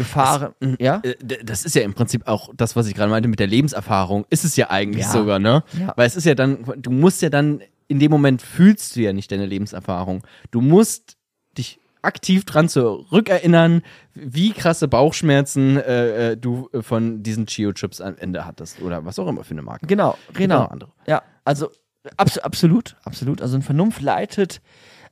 [0.04, 1.00] Gefahren, ja?
[1.02, 4.24] Äh, Das ist ja im Prinzip auch das, was ich gerade meinte mit der Lebenserfahrung.
[4.30, 5.12] Ist es ja eigentlich Ja.
[5.12, 5.62] sogar, ne?
[5.78, 5.92] Ja.
[5.96, 9.12] Weil es ist ja dann, du musst ja dann, in dem Moment fühlst du ja
[9.12, 10.22] nicht deine Lebenserfahrung.
[10.50, 11.16] Du musst
[11.58, 13.82] dich aktiv dran zurückerinnern,
[14.14, 18.80] wie krasse Bauchschmerzen äh, äh, du äh, von diesen Chio-Chips am Ende hattest.
[18.80, 19.86] Oder was auch immer für eine Marke.
[19.86, 20.64] Genau, genau.
[20.64, 20.92] andere.
[21.06, 21.68] Ja, also
[22.16, 23.42] abs absolut, absolut.
[23.42, 24.62] Also eine Vernunft leitet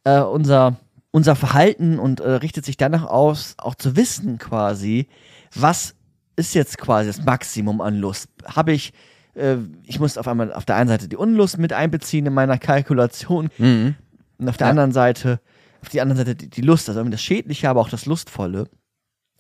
[0.05, 0.77] äh, unser,
[1.11, 5.09] unser Verhalten und äh, richtet sich danach aus, auch zu wissen quasi,
[5.55, 5.95] was
[6.37, 8.29] ist jetzt quasi das Maximum an Lust.
[8.45, 8.93] Habe ich,
[9.35, 12.59] äh, ich muss auf einmal auf der einen Seite die Unlust mit einbeziehen in meiner
[12.59, 13.95] Kalkulation Mhm.
[14.39, 14.71] und auf der Ja.
[14.71, 15.41] anderen Seite,
[15.83, 18.69] auf die andere Seite die, die Lust, also irgendwie das Schädliche, aber auch das Lustvolle.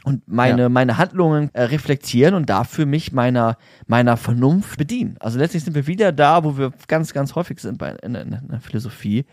[0.04, 0.68] Und meine, Ja.
[0.68, 5.16] meine Handlungen äh, reflektieren und dafür mich meiner, meiner Vernunft bedienen.
[5.20, 8.33] Also letztlich sind wir wieder da, wo wir ganz, ganz häufig sind bei, in, in,
[8.33, 9.26] in der Philosophie.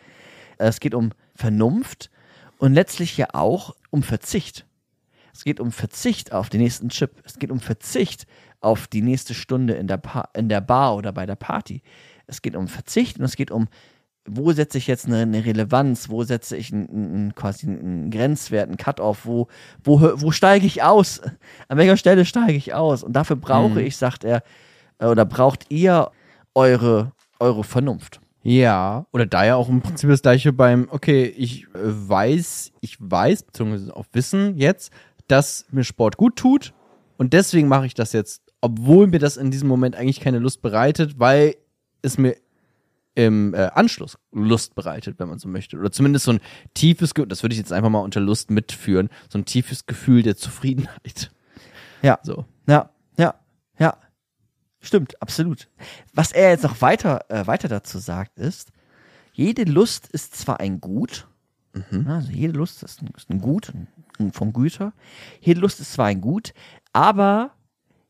[0.58, 2.10] Äh, Es geht um Vernunft
[2.60, 4.66] und letztlich ja auch um Verzicht.
[5.34, 7.12] Es geht um Verzicht auf den nächsten Chip.
[7.26, 8.26] Es geht um Verzicht
[8.62, 11.82] auf die nächste Stunde in der, pa in der Bar oder bei der Party.
[12.28, 13.68] Es geht um Verzicht und es geht um
[14.28, 18.68] wo setze ich jetzt eine, eine Relevanz, wo setze ich einen, einen, quasi einen Grenzwert,
[18.68, 19.48] einen Cut-off, wo,
[19.84, 21.22] wo, wo steige ich aus?
[21.68, 23.04] An welcher Stelle steige ich aus?
[23.04, 23.86] Und dafür brauche Mhm.
[23.86, 24.42] ich, sagt er,
[24.98, 26.10] äh, oder braucht ihr
[26.56, 28.20] eure, eure Vernunft.
[28.48, 32.96] Ja, oder da ja auch im Prinzip das gleiche beim, okay, ich äh, weiß, ich
[33.00, 34.94] weiß, beziehungsweise auch wissen jetzt,
[35.28, 36.72] dass mir Sport gut tut
[37.18, 40.62] und deswegen mache ich das jetzt, obwohl mir das in diesem Moment eigentlich keine Lust
[40.62, 41.56] bereitet, weil
[42.04, 42.36] es mir
[43.16, 45.76] im äh, Anschluss Lust bereitet, wenn man so möchte.
[45.80, 46.40] Oder zumindest so ein
[46.76, 50.22] tiefes, Ge das würde ich jetzt einfach mal unter Lust mitführen, so ein tiefes Gefühl
[50.22, 51.32] der Zufriedenheit.
[52.04, 52.20] Ja.
[52.22, 52.46] So.
[52.68, 53.34] Ja, ja,
[53.80, 53.98] ja.
[54.86, 55.68] Stimmt, absolut.
[56.14, 58.72] Was er jetzt noch weiter, äh, weiter dazu sagt, ist,
[59.34, 61.28] jede Lust ist zwar ein Gut,
[62.08, 63.74] also jede Lust ist ein, ist ein Gut
[64.20, 64.94] ein, vom Güter,
[65.42, 66.54] jede Lust ist zwar ein Gut,
[66.94, 67.52] aber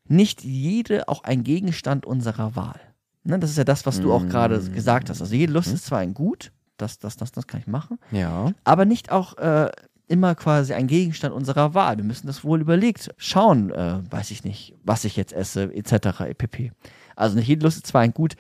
[0.08, 2.80] nicht jede auch ein Gegenstand unserer Wahl.
[3.24, 5.20] Ne, das ist ja das, was du auch gerade gesagt hast.
[5.20, 8.52] Also jede Lust ist zwar ein Gut, das, das, das, das kann ich machen, Ja.
[8.66, 9.72] aber nicht auch äh,
[10.08, 11.98] immer quasi ein Gegenstand unserer Wahl.
[11.98, 16.36] Wir müssen das wohl überlegt schauen, äh, weiß ich nicht, was ich jetzt esse, etc.
[16.38, 16.72] pp.
[17.16, 18.36] Also nicht jede Lust ist zwar ein Gut,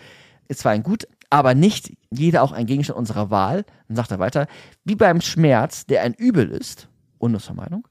[0.48, 3.66] ist zwar ein Gut, aber nicht jeder auch ein Gegenstand unserer Wahl.
[3.88, 4.48] Dann sagt er weiter,
[4.84, 7.88] wie beim Schmerz, der ein Übel ist, Unlustvermeidung,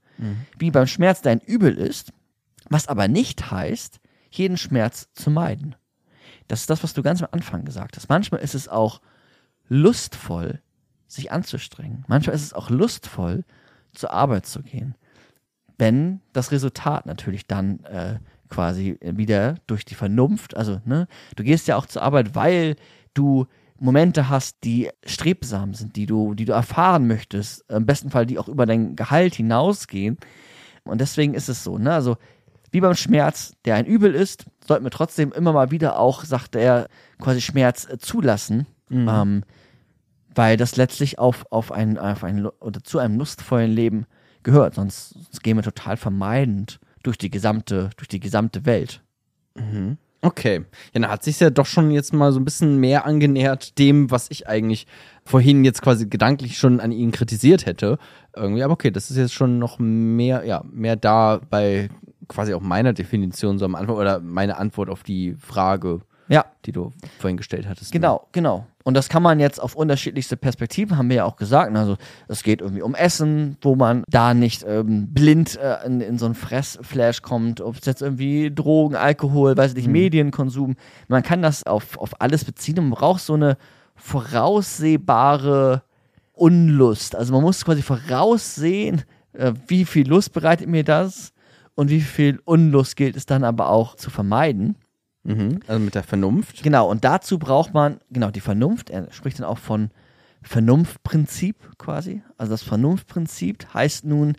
[0.59, 2.13] wie beim Schmerz, der ein Übel ist,
[2.69, 5.75] was aber nicht heißt, jeden Schmerz zu meiden.
[6.49, 8.09] Das ist das, was du ganz am Anfang gesagt hast.
[8.09, 9.01] Manchmal ist es auch
[9.69, 10.61] lustvoll,
[11.07, 12.05] sich anzustrengen.
[12.07, 13.45] Manchmal ist es auch lustvoll,
[13.95, 14.95] zur Arbeit zu gehen.
[15.79, 21.67] Wenn das Resultat natürlich dann äh, quasi wieder durch die Vernunft, also ne, du gehst
[21.67, 22.77] ja auch zur Arbeit, weil
[23.15, 23.47] du
[23.79, 28.39] Momente hast, die strebsam sind, die du, die du erfahren möchtest, im besten Fall die
[28.39, 30.17] auch über dein Gehalt hinausgehen.
[30.85, 31.93] Und deswegen ist es so, ne?
[31.93, 32.17] Also
[32.71, 36.57] wie beim Schmerz, der ein Übel ist, sollten wir trotzdem immer mal wieder auch, sagt
[36.57, 36.89] er,
[37.21, 38.67] quasi Schmerz äh, zulassen,
[39.09, 39.45] ähm,
[40.35, 44.07] weil das letztlich auf, auf ein, auf ein, oder zu einem lustvollen Leben
[44.43, 44.75] gehört.
[44.75, 49.03] Sonst, sonst gehen wir total vermeidend durch die gesamte, durch die gesamte Welt.
[50.25, 50.65] Okay.
[50.95, 54.11] Ja, dann hat sich ja doch schon jetzt mal so ein bisschen mehr angenähert dem,
[54.11, 54.87] was ich eigentlich
[55.25, 57.99] vorhin jetzt quasi gedanklich schon an ihn kritisiert hätte.
[58.35, 61.91] Irgendwie, aber okay, das ist jetzt schon noch mehr, ja, mehr da bei
[62.27, 66.73] quasi auch meiner Definition so am Anfang oder meine Antwort auf die Frage, Ja, die
[66.73, 67.93] du vorhin gestellt hattest.
[67.93, 68.67] Genau, genau.
[68.83, 71.75] Und das kann man jetzt auf unterschiedlichste Perspektiven, haben wir ja auch gesagt.
[71.75, 71.97] Also
[72.29, 76.27] es geht irgendwie um Essen, wo man da nicht ähm, blind äh, in, in so
[76.27, 80.77] einen Fressflash kommt, ob es jetzt irgendwie Drogen, Alkohol, weiß ich nicht, Medienkonsum.
[81.09, 83.57] Man kann das auf, auf alles beziehen und man braucht so eine
[83.97, 85.83] voraussehbare
[86.33, 87.17] Unlust.
[87.17, 89.03] Also man muss quasi voraussehen,
[89.35, 91.33] äh, wie viel Lust bereitet mir das
[91.75, 94.77] und wie viel Unlust gilt es dann aber auch zu vermeiden.
[95.25, 95.61] Mhm.
[95.67, 96.63] Also mit der Vernunft.
[96.63, 98.91] Genau, und dazu braucht man, genau, die Vernunft.
[98.91, 99.91] Er spricht dann auch von
[100.43, 102.23] Vernunftprinzip quasi.
[102.37, 104.37] Also das Vernunftprinzip heißt nun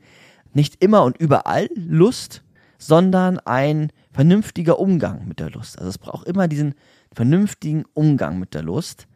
[0.54, 2.44] nicht immer und überall Lust,
[2.78, 5.78] sondern ein vernünftiger Umgang mit der Lust.
[5.78, 6.76] Also es braucht immer diesen
[7.12, 9.08] vernünftigen Umgang mit der Lust.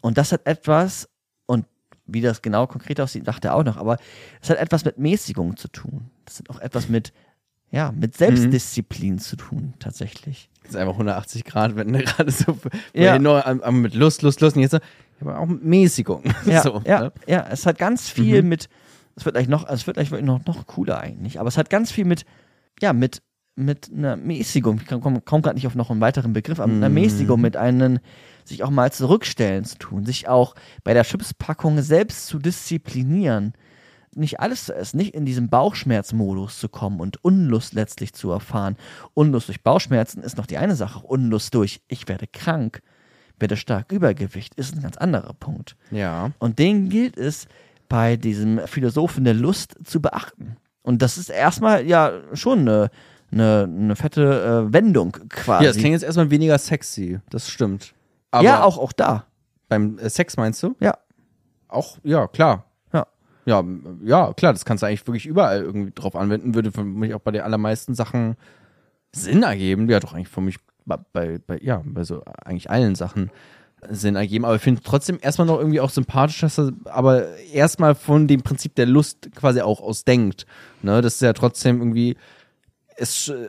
[0.00, 1.08] Und das hat etwas,
[1.46, 1.66] und
[2.06, 3.96] wie das genau konkret aussieht, sagt er auch noch, aber
[4.42, 6.10] es hat etwas mit Mäßigung zu tun.
[6.26, 7.12] Das hat auch etwas mit,
[7.74, 10.48] ja, mit Selbstdisziplin zu tun, tatsächlich.
[10.62, 12.56] Das ist einfach 180 Grad, wenn du gerade so
[12.94, 13.18] Ja.
[13.18, 14.78] nur am- am- mit Lust, Lust, Lust und jetzt so,
[15.20, 16.22] aber auch mit Mäßigung.
[16.46, 17.12] Ja, so, ja, ne?
[17.26, 18.68] ja, es hat ganz viel mit,
[19.16, 21.90] es wird gleich noch, es wird gleich noch, noch cooler eigentlich, aber es hat ganz
[21.92, 22.24] viel mit,
[22.80, 23.22] ja, mit,
[23.56, 26.76] mit einer Mäßigung, ich komme komm gerade nicht auf noch einen weiteren Begriff, aber mit
[26.82, 27.98] einer Mäßigung, mit einem,
[28.44, 33.52] sich auch mal zurückstellen zu tun, sich auch bei der Chipspackung selbst zu disziplinieren,
[34.16, 38.76] nicht alles zu essen, nicht in diesem Bauchschmerzmodus zu kommen und Unlust letztlich zu erfahren.
[39.14, 42.82] Unlust durch Bauchschmerzen ist noch die eine Sache, Unlust durch, ich werde krank,
[43.38, 45.76] werde stark Übergewicht, ist ein ganz anderer Punkt.
[45.90, 46.30] Ja.
[46.38, 47.46] Und den gilt es
[47.88, 50.56] bei diesem Philosophen der Lust zu beachten.
[50.82, 52.90] Und das ist erstmal ja schon eine,
[53.32, 55.64] eine, eine fette äh, Wendung quasi.
[55.64, 57.94] Ja, das klingt jetzt erstmal weniger sexy, das stimmt.
[58.30, 59.26] Aber ja, auch, auch da.
[59.68, 60.74] beim äh, Sex meinst du?
[60.80, 60.98] Ja.
[61.68, 62.66] Auch, ja, klar.
[63.46, 63.62] Ja.
[63.62, 63.64] Ja,
[64.02, 67.20] ja, klar, das kannst du eigentlich wirklich überall irgendwie drauf anwenden, würde für mich auch
[67.20, 68.36] bei den allermeisten Sachen
[69.12, 69.88] Sinn ergeben.
[69.88, 73.30] Ja, doch eigentlich für mich bei, bei, ja, bei so eigentlich allen Sachen
[73.90, 74.44] Sinn ergeben.
[74.44, 78.42] Aber ich finde trotzdem erstmal noch irgendwie auch sympathisch, dass er aber erstmal von dem
[78.42, 80.46] Prinzip der Lust quasi auch ausdenkt.
[80.82, 82.16] Ne, das ist ja trotzdem irgendwie
[82.96, 83.48] es, äh,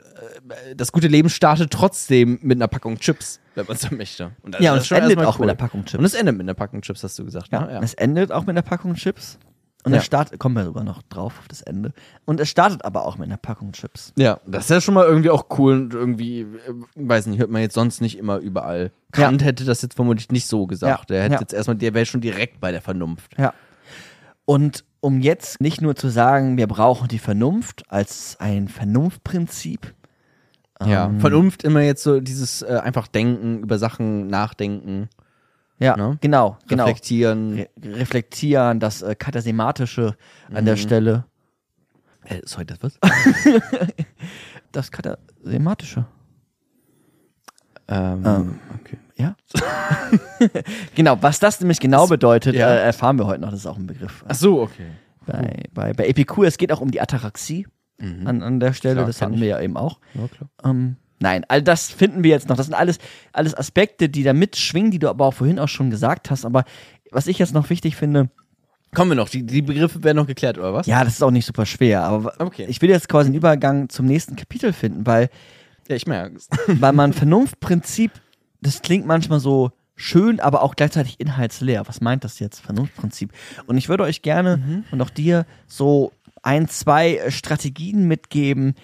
[0.76, 4.32] das gute Leben startet trotzdem mit einer Packung Chips, wenn man so möchte.
[4.42, 6.00] Und Ja, und es schon endet auch mit einer Packung Chips.
[6.00, 7.52] Und es endet mit einer Packung Chips, hast du gesagt.
[7.52, 7.80] Ja, ne?
[7.84, 9.38] Es endet auch mit einer Packung Chips.
[9.86, 10.00] Und Ja.
[10.00, 11.94] es startet, kommen wir sogar noch drauf auf das Ende.
[12.26, 14.12] Und es startet aber auch mit einer Packung Chips.
[14.18, 16.48] Ja, das ist ja schon mal irgendwie auch cool und irgendwie, äh,
[16.96, 18.92] weiß nicht, hört man jetzt sonst nicht immer überall.
[19.12, 21.00] Kant hätte das jetzt vermutlich nicht so gesagt.
[21.12, 21.40] Ja, Der hätte ja.
[21.40, 23.38] jetzt erstmal, der wäre schon direkt bei der Vernunft.
[23.38, 23.54] Ja.
[24.46, 29.94] Und um jetzt nicht nur zu sagen, wir brauchen die Vernunft als ein Vernunftprinzip.
[30.84, 35.10] Ja, ähm, Vernunft immer jetzt so dieses äh, einfach denken, über Sachen nachdenken,
[35.80, 36.18] Ja, Ne?
[36.22, 36.86] genau, genau.
[36.86, 37.54] reflektieren.
[37.56, 40.16] Re reflektieren, das äh, Katasematische
[40.54, 41.26] an der Stelle.
[42.24, 42.98] Äh, ist heute was?
[44.72, 46.06] Das Katasematische.
[47.88, 48.98] ähm, Ähm, okay.
[49.18, 49.36] Ja.
[50.96, 52.68] genau, was das nämlich genau bedeutet, ja.
[52.70, 53.52] äh, erfahren wir heute noch.
[53.52, 54.26] Das ist auch ein Begriff.
[54.28, 54.88] Ach so, okay.
[55.26, 57.68] Bei, bei, bei Epikur, es geht auch um die Ataraxie
[57.98, 58.96] an, an der Stelle.
[58.96, 60.00] Klar, das hatten wir ja eben auch.
[60.14, 60.50] Ja, klar.
[60.66, 62.58] Ähm, nein, all das finden wir jetzt noch.
[62.58, 62.98] Das sind alles,
[63.34, 66.46] alles Aspekte, die da mitschwingen, die du aber auch vorhin auch schon gesagt hast.
[66.46, 66.64] Aber
[67.12, 68.30] was ich jetzt noch wichtig finde,
[68.94, 70.88] Kommen wir noch, die, die Begriffe werden noch geklärt, oder was?
[70.88, 72.66] ja, das ist auch nicht super schwer, aber Okay.
[72.70, 75.30] ich will jetzt quasi einen Übergang zum nächsten Kapitel finden, weil,
[75.90, 76.48] Ja, ich merke es.
[76.68, 78.12] weil man Vernunftprinzip,
[78.62, 81.86] das klingt manchmal so schön, aber auch gleichzeitig inhaltsleer.
[81.90, 83.32] Was meint das jetzt, Vernunftprinzip?
[83.66, 88.76] Und ich würde euch gerne und auch dir so ein, zwei Strategien mitgeben,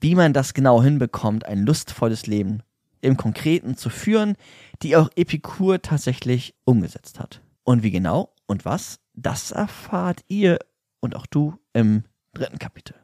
[0.00, 2.62] wie man das genau hinbekommt, ein lustvolles Leben
[3.00, 4.36] im Konkreten zu führen,
[4.82, 7.40] die auch Epikur tatsächlich umgesetzt hat.
[7.64, 10.58] Und wie genau und was, das erfahrt ihr
[11.00, 12.94] und auch du im dritten Kapitel.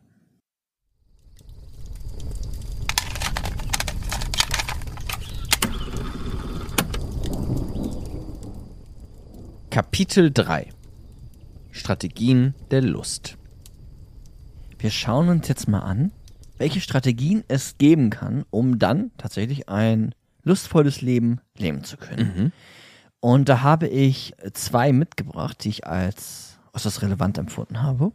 [9.71, 10.69] Kapitel 3
[11.71, 13.39] Strategien der Lust.
[14.79, 16.13] Wir schauen uns jetzt mal an,
[16.63, 22.53] welche Strategien es geben kann, um dann tatsächlich ein lustvolles Leben leben zu können.
[23.19, 28.13] Und da habe ich zwei mitgebracht, die ich als äußerst relevant empfunden habe.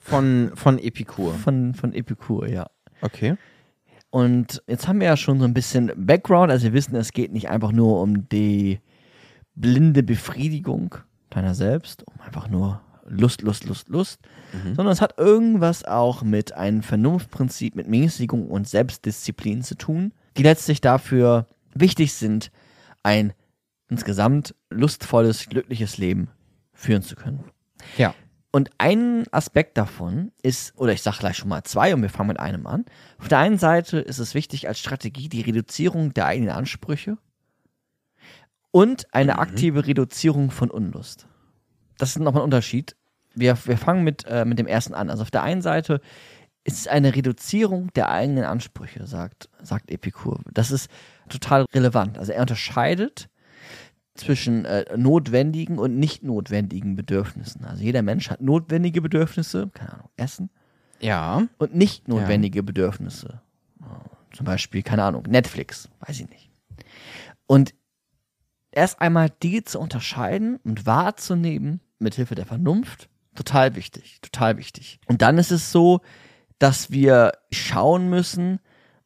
[0.00, 1.34] Von, von Epikur.
[1.34, 2.66] Von, von Epikur, ja.
[3.02, 3.36] Okay.
[4.08, 7.30] Und jetzt haben wir ja schon so ein bisschen Background, also wir wissen, es geht
[7.30, 8.80] nicht einfach nur um die
[9.54, 10.94] blinde Befriedigung
[11.28, 14.20] deiner selbst, um einfach nur Lust, Lust, Lust, Lust,
[14.74, 20.42] sondern es hat irgendwas auch mit einem Vernunftprinzip, mit Mäßigung und Selbstdisziplin zu tun, die
[20.42, 22.50] letztlich dafür wichtig sind,
[23.02, 23.32] ein
[23.88, 26.28] insgesamt lustvolles, glückliches Leben
[26.72, 27.44] führen zu können.
[27.96, 28.14] Ja.
[28.50, 32.28] Und ein Aspekt davon ist, oder ich sage gleich schon mal zwei und wir fangen
[32.28, 32.86] mit einem an.
[33.18, 37.18] Auf der einen Seite ist es wichtig als Strategie die Reduzierung der eigenen Ansprüche
[38.70, 41.26] und eine aktive Reduzierung von Unlust.
[41.98, 42.96] Das ist nochmal ein Unterschied.
[43.34, 45.10] Wir, wir fangen mit, äh, mit dem ersten an.
[45.10, 46.00] Also auf der einen Seite
[46.64, 50.40] ist es eine Reduzierung der eigenen Ansprüche, sagt, sagt Epikur.
[50.52, 50.90] Das ist
[51.28, 52.18] total relevant.
[52.18, 53.28] Also er unterscheidet
[54.14, 57.64] zwischen äh, notwendigen und nicht notwendigen Bedürfnissen.
[57.66, 60.50] Also jeder Mensch hat notwendige Bedürfnisse, keine Ahnung, Essen,
[61.00, 61.46] Ja.
[61.58, 63.42] und nicht notwendige Bedürfnisse.
[63.82, 66.50] Äh, Zum Beispiel, keine Ahnung, Netflix, weiß ich nicht.
[67.46, 67.74] Und
[68.72, 74.98] erst einmal die zu unterscheiden und wahrzunehmen, mit Hilfe der Vernunft, total wichtig, total wichtig.
[75.06, 76.00] Und dann ist es so,
[76.58, 78.60] dass wir schauen müssen,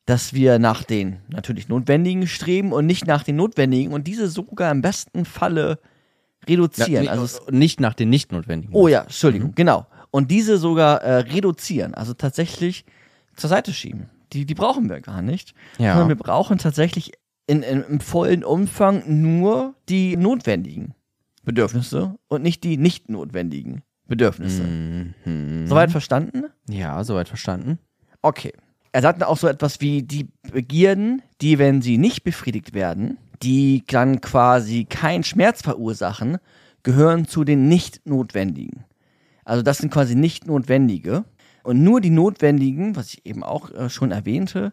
[0.07, 4.71] dass wir nach den natürlich Notwendigen streben und nicht nach den Notwendigen und diese sogar
[4.71, 5.79] im besten Falle
[6.49, 7.05] reduzieren.
[7.05, 8.75] Ja, also nicht nach den nicht notwendigen.
[8.75, 9.87] Oh ja, Entschuldigung, genau.
[10.11, 12.85] Und diese sogar äh, reduzieren, also tatsächlich
[13.37, 14.11] zur Seite schieben.
[14.33, 15.55] Die, die brauchen wir gar nicht.
[15.79, 15.93] Ja.
[15.93, 17.13] Sondern wir brauchen tatsächlich
[17.47, 20.95] in, in, im vollen Umfang nur die notwendigen
[21.43, 24.63] Bedürfnisse und nicht die nicht notwendigen Bedürfnisse.
[24.63, 25.67] Mhm.
[25.67, 26.45] Soweit verstanden?
[26.69, 27.79] Ja, soweit verstanden.
[28.23, 28.53] Okay.
[28.93, 33.85] Er sagt auch so etwas wie die Begierden, die, wenn sie nicht befriedigt werden, die
[33.87, 36.39] dann quasi keinen Schmerz verursachen,
[36.83, 38.85] gehören zu den nicht notwendigen.
[39.45, 41.25] Also das sind quasi nicht notwendige.
[41.63, 44.73] Und nur die notwendigen, was ich eben auch äh, schon erwähnte,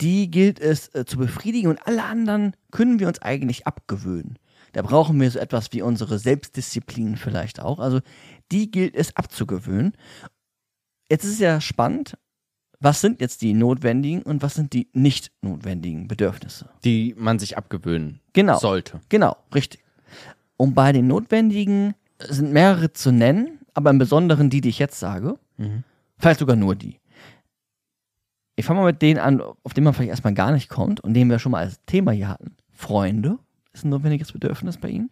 [0.00, 4.38] die gilt es äh, zu befriedigen und alle anderen können wir uns eigentlich abgewöhnen.
[4.76, 7.78] Da brauchen wir so etwas wie unsere Selbstdisziplin vielleicht auch.
[7.78, 8.00] Also
[8.52, 9.94] die gilt es abzugewöhnen.
[11.10, 12.18] Jetzt ist es ja spannend,
[12.78, 16.68] was sind jetzt die notwendigen und was sind die nicht notwendigen Bedürfnisse?
[16.84, 18.58] Die man sich abgewöhnen Genau.
[18.58, 19.00] sollte.
[19.08, 19.82] Genau, richtig.
[20.58, 25.00] Und bei den notwendigen sind mehrere zu nennen, aber im Besonderen die, die ich jetzt
[25.00, 25.38] sage.
[26.18, 27.00] Vielleicht sogar nur die.
[28.56, 31.14] Ich fange mal mit denen an, auf denen man vielleicht erstmal gar nicht kommt und
[31.14, 32.56] den wir schon mal als Thema hier hatten.
[32.72, 33.38] Freunde
[33.76, 35.10] ist ein notwendiges Bedürfnis bei Ihnen.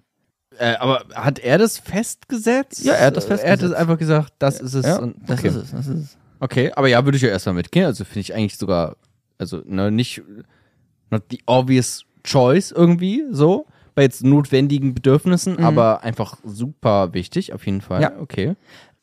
[0.59, 2.85] Äh, aber hat er das festgesetzt?
[2.85, 3.73] Ja, er hat das Er hat festgesetzt.
[3.73, 4.87] es einfach gesagt, das ist es.
[4.87, 5.49] Ja, und, das okay.
[5.49, 5.71] ist es.
[5.73, 6.19] Das ist es.
[6.41, 7.87] Okay, aber ja, würde ich ja erstmal mitgehen.
[7.87, 8.97] Also finde ich eigentlich sogar,
[9.39, 10.23] also ne, nicht
[11.11, 13.67] not the obvious choice irgendwie so.
[13.95, 18.03] bei jetzt notwendigen Bedürfnissen, aber einfach super wichtig, auf jeden Fall.
[18.03, 18.19] Ja.
[18.19, 18.57] Okay.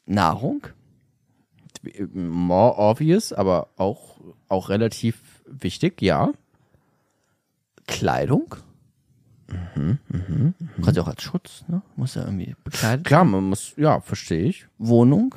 [0.06, 0.68] Nahrung,
[2.14, 6.32] More obvious, aber auch, auch relativ wichtig, ja.
[7.88, 8.56] Kleidung.
[9.76, 11.82] Mhm, mhm, Quasi auch als Schutz, ne?
[11.96, 13.06] Muss ja irgendwie bekleidet.
[13.06, 14.68] Klar, man muss, ja, verstehe ich.
[14.78, 15.36] Wohnung,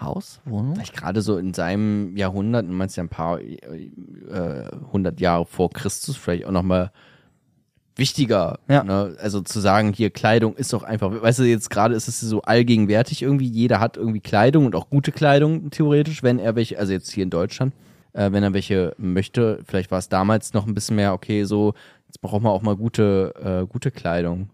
[0.00, 0.74] Haus, Wohnung.
[0.74, 5.70] Vielleicht gerade so in seinem Jahrhundert, du meinst ja ein paar äh, hundert Jahre vor
[5.70, 6.92] Christus, vielleicht auch nochmal
[7.96, 8.58] wichtiger.
[8.68, 8.84] Ja.
[8.84, 9.16] Ne?
[9.18, 12.42] Also zu sagen, hier Kleidung ist doch einfach, weißt du, jetzt gerade ist es so
[12.42, 16.92] allgegenwärtig irgendwie, jeder hat irgendwie Kleidung und auch gute Kleidung theoretisch, wenn er welche, also
[16.92, 17.72] jetzt hier in Deutschland,
[18.12, 19.60] äh, wenn er welche möchte.
[19.64, 21.72] Vielleicht war es damals noch ein bisschen mehr, okay, so,
[22.16, 24.48] jetzt braucht man auch mal gute, äh, gute Kleidung.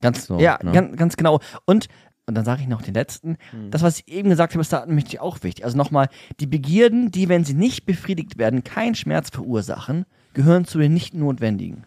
[0.00, 0.72] Ganz, So, ja, ne?
[0.72, 1.40] ganz, ganz genau.
[1.64, 1.88] Und,
[2.26, 3.36] und dann sage ich noch den letzten.
[3.70, 5.64] Das, was ich eben gesagt habe, ist da nämlich auch wichtig.
[5.64, 6.08] Also nochmal,
[6.38, 10.04] die Begierden, die, wenn sie nicht befriedigt werden, keinen Schmerz verursachen,
[10.34, 11.84] gehören zu den nicht notwendigen.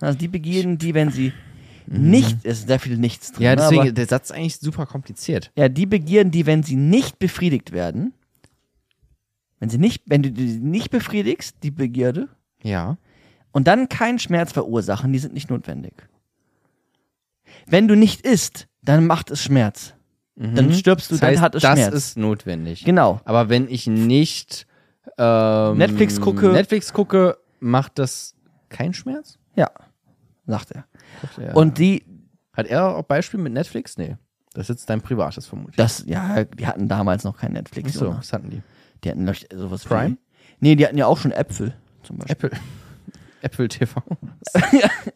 [0.00, 1.32] Also die Begierden, die, wenn sie
[1.86, 3.42] nicht, es ist sehr viel Nichts drin.
[3.42, 5.50] Ja, ne, deswegen, aber, der Satz ist eigentlich super kompliziert.
[5.56, 8.12] ja, die Begierden, die, wenn sie nicht befriedigt werden,
[9.58, 12.28] wenn sie nicht, wenn du die nicht befriedigst, die Begierde,
[12.62, 12.96] Ja.
[13.52, 15.94] Und dann keinen Schmerz verursachen, die sind nicht notwendig.
[17.66, 19.94] Wenn du nicht isst, dann macht es Schmerz.
[20.36, 21.18] Dann stirbst du, Mhm.
[21.20, 21.94] Das heißt, dann hat es das Schmerz.
[21.94, 22.84] ist notwendig.
[22.84, 23.20] genau.
[23.24, 24.66] Aber wenn ich nicht
[25.18, 28.34] ähm, Netflix gucke- Netflix gucke, macht das
[28.70, 29.38] keinen Schmerz?
[29.56, 29.68] Ja,
[30.46, 30.84] sagt er.
[31.38, 31.52] Ja.
[31.54, 32.04] Und die,
[32.54, 33.98] hat er auch Beispiel mit Netflix?
[33.98, 34.16] Nee.
[34.54, 35.76] Das ist jetzt dein privates vermutlich.
[35.76, 37.92] das, ja, die hatten damals noch kein Netflix.
[37.92, 38.20] so, Jonas.
[38.20, 38.62] was hatten die?
[39.04, 40.12] Die hatten sowas Prime?
[40.12, 40.18] Wie,
[40.60, 42.32] nee, die hatten ja auch schon Äpfel, zum Beispiel.
[42.48, 42.60] Apple.
[43.42, 44.02] Apple TV.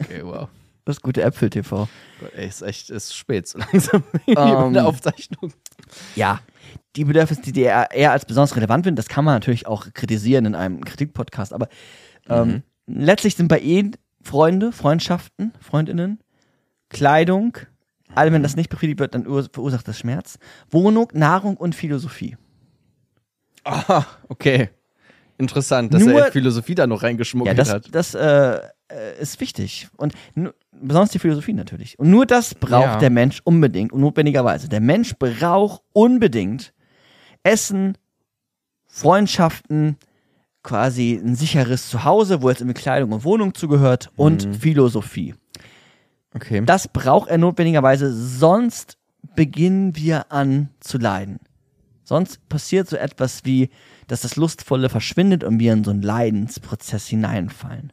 [0.01, 0.49] okay, wow.
[0.87, 1.89] Das gute Äpfel TV.
[2.20, 5.53] Gott, ey, ist echt, ist spät so langsam in Ähm, der Aufzeichnung.
[6.14, 6.41] Ja,
[6.97, 10.45] die Bedürfnisse, die dir eher als besonders relevant sind, das kann man natürlich auch kritisieren
[10.45, 11.68] in einem Kritikpodcast, aber
[12.29, 16.18] ähm, letztlich sind bei ihnen Freunde, Freundschaften, Freundinnen,
[16.91, 17.57] Kleidung,
[18.14, 20.39] all wenn das nicht befriedigt wird, dann ur- verursacht das Schmerz,
[20.70, 22.37] Wohnung, Nahrung und Philosophie.
[23.64, 24.68] Ah, okay.
[25.39, 27.89] Interessant, dass Nur- er Philosophie da noch reingeschmuggelt Ja, das, hat.
[27.95, 28.59] das äh,
[28.89, 29.89] äh, ist wichtig.
[29.97, 30.14] Und
[30.70, 31.99] besonders die Philosophie natürlich.
[31.99, 32.99] Und nur das braucht Ja.
[32.99, 34.68] der Mensch unbedingt und notwendigerweise.
[34.68, 36.72] Der Mensch braucht unbedingt
[37.43, 37.99] Essen,
[38.87, 39.97] Freundschaften,
[40.62, 44.55] quasi ein sicheres Zuhause, wo jetzt irgendwie Kleidung und Wohnung zugehört und Mhm.
[44.55, 45.35] Philosophie.
[46.35, 46.62] Okay.
[46.64, 48.97] Das braucht er notwendigerweise, sonst
[49.35, 51.39] beginnen wir an zu leiden.
[52.05, 53.70] Sonst passiert so etwas wie,
[54.07, 57.92] dass das Lustvolle verschwindet und wir in so einen Leidensprozess hineinfallen.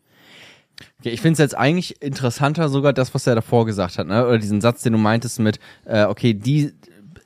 [1.00, 4.26] Okay, ich finde es jetzt eigentlich interessanter sogar das, was er davor gesagt hat, ne?
[4.26, 6.74] Oder diesen Satz, den du meintest mit, äh, okay, die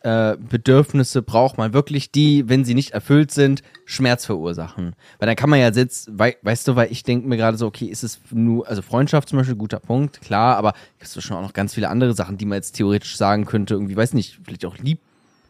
[0.05, 4.95] äh, Bedürfnisse braucht man wirklich, die, wenn sie nicht erfüllt sind, Schmerz verursachen.
[5.17, 7.65] Weil dann kann man ja jetzt, wei weißt du, weil ich denke mir gerade so,
[7.65, 11.35] okay, ist es nur, also Freundschaft zum Beispiel, guter Punkt, klar, aber gibt es schon
[11.37, 14.39] auch noch ganz viele andere Sachen, die man jetzt theoretisch sagen könnte, irgendwie, weiß nicht,
[14.43, 14.99] vielleicht auch lieb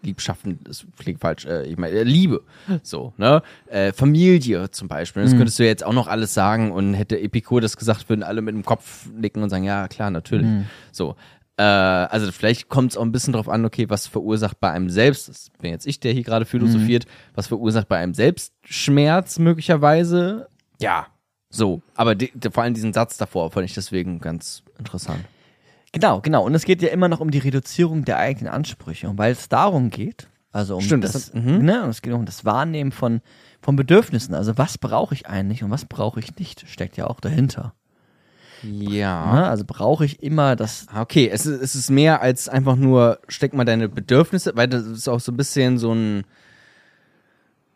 [0.05, 2.43] Liebschaften ist vielleicht falsch, äh, ich meine, äh, Liebe,
[2.83, 3.41] so, ne?
[3.67, 7.19] Äh, Familie zum Beispiel, das könntest du ja jetzt auch noch alles sagen und hätte
[7.19, 10.47] Epikur das gesagt, würden alle mit dem Kopf nicken und sagen, ja, klar, natürlich.
[10.91, 11.15] So.
[11.57, 14.89] Äh, also vielleicht kommt es auch ein bisschen drauf an, okay, was verursacht bei einem
[14.89, 19.39] selbst, das bin jetzt ich, der hier gerade philosophiert, was verursacht bei einem selbst Schmerz
[19.39, 20.49] möglicherweise?
[20.81, 21.07] Ja,
[21.49, 21.81] so.
[21.95, 25.23] Aber die, vor allem diesen Satz davor fand ich deswegen ganz interessant.
[25.95, 26.43] Genau, genau.
[26.43, 29.07] Und es geht ja immer noch um die Reduzierung der eigenen Ansprüche.
[29.07, 31.63] Und weil es darum geht, also um Stimmt, das, das mhm.
[31.63, 33.21] ne, es geht um das Wahrnehmen von,
[33.61, 34.35] von Bedürfnissen.
[34.35, 37.73] Also was brauche ich eigentlich und was brauche ich nicht, steckt ja auch dahinter.
[38.61, 39.35] Ja.
[39.35, 39.47] Ne?
[39.47, 43.19] Also brauche ich immer das, Ah, Okay, es ist, es ist mehr als einfach nur,
[43.29, 46.25] steck mal deine Bedürfnisse, weil das ist auch so ein bisschen so ein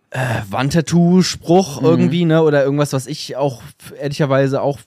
[0.09, 2.43] äh, Wandtattoo-Spruch irgendwie, ne?
[2.43, 3.61] Oder irgendwas, was ich auch
[3.97, 4.79] ehrlicherweise auch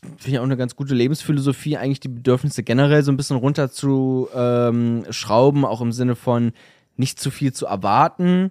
[0.00, 3.70] finde ich auch eine ganz gute Lebensphilosophie, eigentlich die Bedürfnisse generell so ein bisschen runter
[3.70, 6.52] zu ähm, schrauben, auch im Sinne von
[6.96, 8.50] nicht zu viel zu erwarten.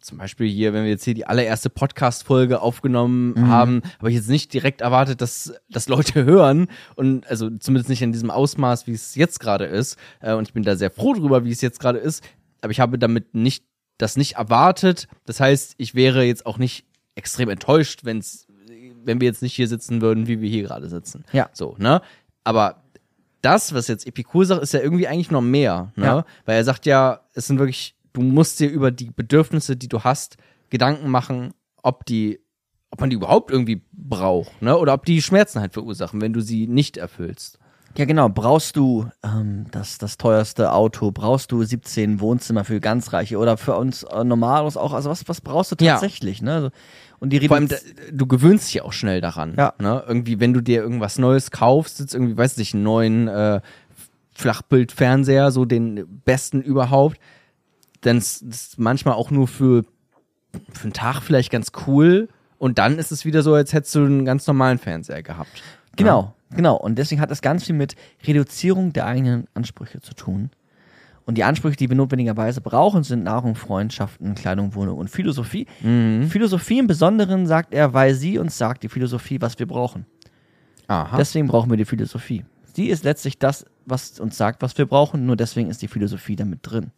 [0.00, 4.28] Zum Beispiel hier, wenn wir jetzt hier die allererste Podcast-Folge aufgenommen haben, habe ich jetzt
[4.28, 8.92] nicht direkt erwartet, dass, dass Leute hören und also zumindest nicht in diesem Ausmaß, wie
[8.92, 9.98] es jetzt gerade ist.
[10.20, 12.22] Äh, und ich bin da sehr froh drüber, wie es jetzt gerade ist.
[12.60, 13.64] Aber ich habe damit nicht
[13.98, 15.08] das nicht erwartet.
[15.26, 16.84] Das heißt, ich wäre jetzt auch nicht
[17.16, 18.46] extrem enttäuscht, wenn's,
[19.04, 21.24] wenn wir jetzt nicht hier sitzen würden, wie wir hier gerade sitzen.
[21.32, 21.48] Ja.
[21.52, 22.00] So, ne?
[22.44, 22.82] Aber
[23.42, 26.04] das, was jetzt Epikur sagt, ist ja irgendwie eigentlich noch mehr, ne?
[26.04, 26.24] Ja.
[26.44, 30.02] Weil er sagt ja, es sind wirklich, du musst dir über die Bedürfnisse, die du
[30.02, 30.36] hast,
[30.70, 32.40] Gedanken machen, ob die,
[32.90, 34.76] ob man die überhaupt irgendwie braucht, ne?
[34.76, 37.58] Oder ob die Schmerzen halt verursachen, wenn du sie nicht erfüllst.
[37.98, 38.28] Ja, genau.
[38.28, 41.10] Brauchst du ähm, das, das teuerste Auto?
[41.10, 44.92] Brauchst du 17 Wohnzimmer für ganz Reiche oder für uns äh, Normalos auch?
[44.92, 45.94] Also was, was brauchst du Ja.
[45.94, 46.40] tatsächlich?
[46.40, 46.54] Ne?
[46.54, 46.70] Also,
[47.18, 47.68] und die Vor allem,
[48.12, 49.54] du gewöhnst dich auch schnell daran.
[49.58, 49.74] Ja.
[49.80, 50.04] Ne?
[50.06, 53.60] Irgendwie, wenn du dir irgendwas Neues kaufst, jetzt irgendwie, weiß nicht, einen neuen äh,
[54.30, 57.18] Flachbildfernseher, so den besten überhaupt,
[58.02, 59.82] dann ist das manchmal auch nur für,
[60.72, 62.28] für einen Tag vielleicht ganz cool.
[62.58, 65.64] Und dann ist es wieder so, als hättest du einen ganz normalen Fernseher gehabt.
[65.96, 66.76] Genau, genau.
[66.76, 67.96] Und deswegen hat das ganz viel mit
[68.26, 70.50] Reduzierung der eigenen Ansprüche zu tun.
[71.24, 75.66] Und die Ansprüche, die wir notwendigerweise brauchen, sind Nahrung, Freundschaften, Kleidung, Wohnung und Philosophie.
[76.30, 80.06] Philosophie im Besonderen sagt er, weil sie uns sagt, die Philosophie, was wir brauchen.
[80.86, 81.18] Aha.
[81.18, 82.44] Deswegen brauchen wir die Philosophie.
[82.72, 86.36] Sie ist letztlich das, was uns sagt, was wir brauchen, nur deswegen ist die Philosophie
[86.36, 86.92] damit drin.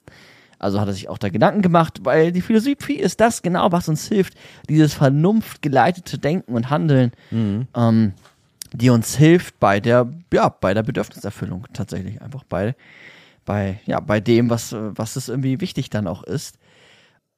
[0.60, 3.88] Also hat er sich auch da Gedanken gemacht, weil die Philosophie ist das genau, was
[3.88, 4.34] uns hilft,
[4.68, 7.12] dieses vernunftgeleitete Denken und Handeln,
[7.74, 8.12] ähm,
[8.72, 12.74] die uns hilft bei der, ja, bei der Bedürfniserfüllung tatsächlich einfach bei,
[13.44, 16.56] bei, ja, bei dem, was, was es irgendwie wichtig dann auch ist.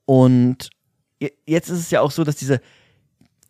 [0.05, 0.71] Und
[1.21, 2.61] je- jetzt ist es ja auch so, dass diese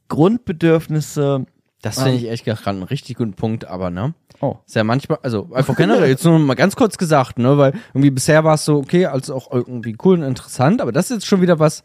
[0.08, 1.46] Grundbedürfnisse,
[1.80, 4.14] das ähm, finde ich echt gerade einen richtig guten Punkt, aber ne?
[4.40, 7.72] oh, Ist ja manchmal, also einfach generell, jetzt nur mal ganz kurz gesagt, ne, weil
[7.94, 11.16] irgendwie bisher war es so, okay, also auch irgendwie cool und interessant, aber das ist
[11.16, 11.82] jetzt schon wieder was,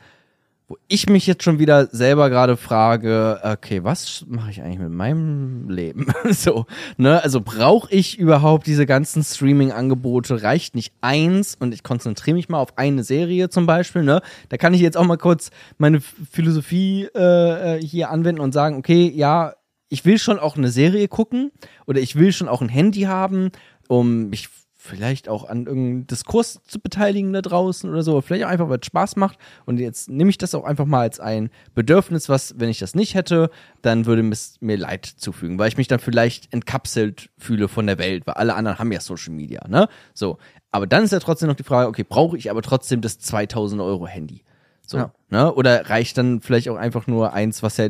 [0.67, 4.91] wo ich mich jetzt schon wieder selber gerade frage, okay, was mache ich eigentlich mit
[4.91, 6.07] meinem Leben?
[6.31, 6.65] so,
[6.97, 10.43] ne, also brauche ich überhaupt diese ganzen Streaming-Angebote?
[10.43, 14.21] Reicht nicht eins und ich konzentriere mich mal auf eine Serie zum Beispiel, ne?
[14.49, 18.77] Da kann ich jetzt auch mal kurz meine Philosophie äh, äh, hier anwenden und sagen,
[18.77, 19.53] okay, ja,
[19.87, 21.51] ich will schon auch eine Serie gucken
[21.85, 23.51] oder ich will schon auch ein Handy haben,
[23.87, 24.49] um mich
[24.87, 28.79] vielleicht auch an irgendeinem Diskurs zu beteiligen da draußen oder so, vielleicht auch einfach, weil
[28.79, 29.37] es Spaß macht.
[29.65, 32.95] Und jetzt nehme ich das auch einfach mal als ein Bedürfnis, was, wenn ich das
[32.95, 33.49] nicht hätte,
[33.81, 37.97] dann würde es mir Leid zufügen, weil ich mich dann vielleicht entkapselt fühle von der
[37.99, 39.87] Welt, weil alle anderen haben ja Social Media, ne?
[40.13, 40.37] So.
[40.71, 43.81] Aber dann ist ja trotzdem noch die Frage, okay, brauche ich aber trotzdem das 2000
[43.81, 44.43] Euro Handy?
[44.85, 45.11] So, Ja.
[45.29, 45.53] ne?
[45.53, 47.89] Oder reicht dann vielleicht auch einfach nur eins, was ja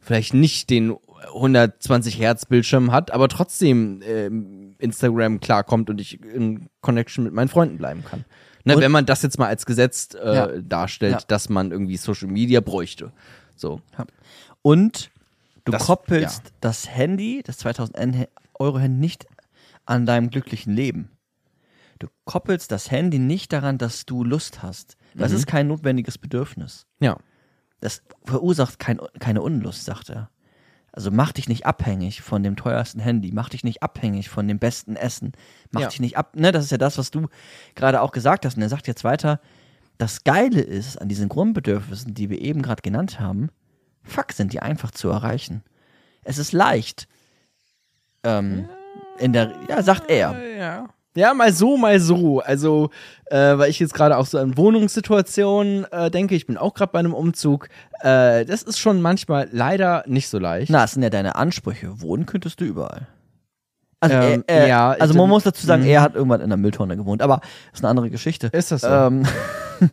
[0.00, 0.94] vielleicht nicht den
[1.34, 7.48] 120 Hertz Bildschirm hat, aber trotzdem ähm, Instagram klarkommt und ich in Connection mit meinen
[7.48, 8.24] Freunden bleiben kann.
[8.64, 10.46] Ne, Und- wenn man das jetzt mal als Gesetz äh, Ja.
[10.60, 11.20] darstellt, Ja.
[11.26, 13.12] dass man irgendwie Social Media bräuchte.
[13.56, 13.80] So.
[14.62, 15.10] Und
[15.64, 16.50] du Das- koppelst ja.
[16.60, 18.26] das Handy, das 2000 N-
[18.58, 19.26] Euro Handy nicht
[19.86, 21.10] an deinem glücklichen Leben.
[21.98, 24.96] Du koppelst das Handy nicht daran, dass du Lust hast.
[25.14, 25.36] Das Mhm.
[25.38, 26.86] ist kein notwendiges Bedürfnis.
[27.00, 27.18] Ja.
[27.80, 30.30] Das verursacht kein, keine Unlust, sagt er.
[30.96, 34.60] Also mach dich nicht abhängig von dem teuersten Handy, mach dich nicht abhängig von dem
[34.60, 35.32] besten Essen,
[35.72, 35.88] mach Ja.
[35.88, 37.26] dich nicht ab, ne, das ist ja das, was du
[37.74, 38.56] gerade auch gesagt hast.
[38.56, 39.40] Und er sagt jetzt weiter,
[39.98, 43.50] das Geile ist an diesen Grundbedürfnissen, die wir eben gerade genannt haben,
[44.04, 45.64] fuck, sind die einfach zu erreichen.
[46.22, 47.08] Es ist leicht.
[48.22, 48.68] Ähm,
[49.18, 50.56] in der, ja, sagt er.
[50.56, 50.88] Ja.
[51.16, 52.40] Ja, mal so, mal so.
[52.40, 52.90] Also,
[53.26, 56.90] äh, weil ich jetzt gerade auch so an Wohnungssituationen äh, denke, ich bin auch gerade
[56.92, 57.68] bei einem Umzug.
[58.00, 60.70] Äh, das ist schon manchmal leider nicht so leicht.
[60.70, 62.00] Na, es sind ja deine Ansprüche.
[62.00, 63.06] Wohnen könntest du überall.
[64.00, 65.88] Also, Ähm, er, er, ja, also man muss dazu sagen, Mhm.
[65.88, 67.36] er hat irgendwann in einer Mülltonne gewohnt, aber
[67.70, 68.48] das ist eine andere Geschichte.
[68.48, 68.88] Ist das so?
[68.88, 69.22] Ähm,
[69.78, 69.92] Letztlich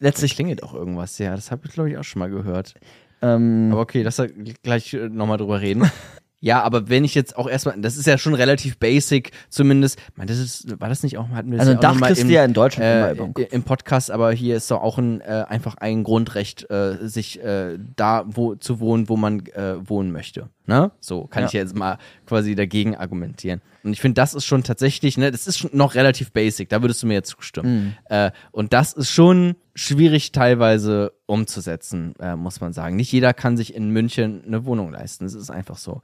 [0.00, 1.34] letztlich, klingelt auch irgendwas, ja.
[1.34, 2.74] Das habe ich, glaube ich, auch schon mal gehört.
[3.22, 4.26] ähm, Aber okay, lass da
[4.62, 5.90] gleich äh, nochmal drüber reden.
[6.40, 9.98] ja, aber wenn ich jetzt auch erstmal, das ist ja schon relativ basic, zumindest.
[10.16, 12.06] Meine, das ist, war das nicht auch, hatten wir das also ja ein noch Dach
[12.08, 14.56] kriegst im, du ja in Deutschland immer äh, über den i- im Podcast, aber hier
[14.56, 19.08] ist doch auch ein, äh, einfach ein Grundrecht, äh, sich äh, da wo, zu wohnen,
[19.08, 20.48] wo man äh, wohnen möchte.
[20.70, 20.92] Ne?
[21.00, 21.46] So kann Ja.
[21.48, 23.60] ich jetzt mal quasi dagegen argumentieren.
[23.82, 26.80] Und ich finde, das ist schon tatsächlich, ne, das ist schon noch relativ basic, da
[26.80, 27.96] würdest du mir jetzt zustimmen.
[28.04, 32.94] Äh, und das ist schon schwierig teilweise umzusetzen, äh, muss man sagen.
[32.94, 35.24] Nicht jeder kann sich in München eine Wohnung leisten.
[35.24, 36.02] Das ist einfach so.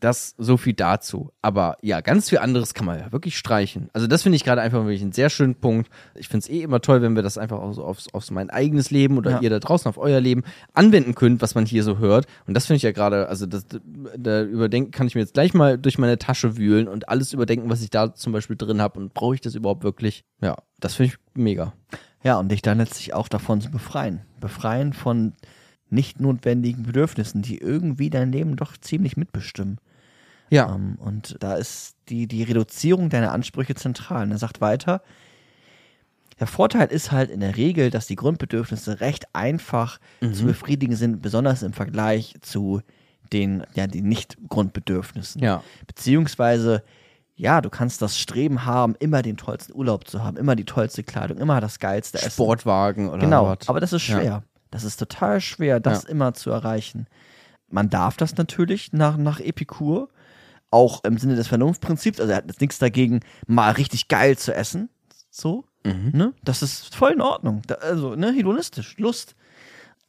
[0.00, 1.30] Das so viel dazu.
[1.42, 3.90] Aber ja, ganz viel anderes kann man ja wirklich streichen.
[3.92, 5.90] Also das finde ich gerade einfach wirklich einen sehr schönen Punkt.
[6.14, 8.48] Ich finde es eh immer toll, wenn wir das einfach auch so aufs, aufs mein
[8.48, 9.40] eigenes Leben oder Ja.
[9.42, 10.42] ihr da draußen auf euer Leben
[10.72, 12.26] anwenden könnt, was man hier so hört.
[12.46, 13.66] Und das finde ich ja gerade, also das,
[14.16, 17.68] da überdenken kann ich mir jetzt gleich mal durch meine Tasche wühlen und alles überdenken,
[17.68, 20.24] was ich da zum Beispiel drin habe und brauche ich das überhaupt wirklich?
[20.40, 21.74] Ja, das finde ich mega.
[22.22, 24.22] Ja, und dich dann letztlich auch davon zu befreien.
[24.40, 25.34] Befreien von
[25.90, 29.78] nicht notwendigen Bedürfnissen, die irgendwie dein Leben doch ziemlich mitbestimmen.
[30.50, 30.74] Ja.
[30.74, 34.24] Ähm, und da ist die, die Reduzierung deiner Ansprüche zentral.
[34.24, 35.00] Und er sagt weiter,
[36.38, 39.98] der Vorteil ist halt in der Regel, dass die Grundbedürfnisse recht einfach
[40.32, 42.80] zu befriedigen sind, besonders im Vergleich zu
[43.32, 45.42] den, ja, den Nicht-Grundbedürfnissen.
[45.42, 45.62] Ja.
[45.86, 46.82] Beziehungsweise,
[47.36, 51.02] ja, du kannst das Streben haben, immer den tollsten Urlaub zu haben, immer die tollste
[51.02, 52.30] Kleidung, immer das geilste Essen.
[52.30, 53.68] Sportwagen oder Genau, was.
[53.68, 54.18] aber das ist Ja.
[54.18, 54.42] schwer.
[54.70, 56.08] Das ist total schwer, das Ja.
[56.08, 57.06] immer zu erreichen.
[57.68, 60.08] Man darf das natürlich nach, nach Epikur,
[60.70, 62.20] auch im Sinne des Vernunftprinzips.
[62.20, 64.88] Also er hat jetzt nichts dagegen, mal richtig geil zu essen.
[65.30, 65.64] So.
[66.12, 66.34] Ne?
[66.44, 67.62] Das ist voll in Ordnung.
[67.66, 69.34] Da, also, ne, hedonistisch, Lust.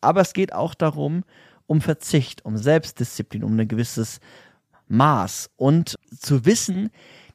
[0.02, 1.24] Aber es geht auch darum,
[1.68, 4.20] um Verzicht, um Selbstdisziplin, um ein gewisses
[4.90, 6.90] Maß und zu wissen,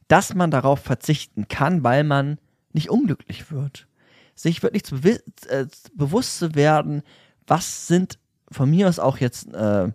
[0.09, 2.39] dass man darauf verzichten kann, weil man
[2.73, 3.87] nicht unglücklich wird.
[4.35, 7.03] Sich wirklich zu bewi- äh, bewusst zu werden,
[7.47, 8.19] was sind
[8.51, 9.91] von mir aus auch jetzt äh,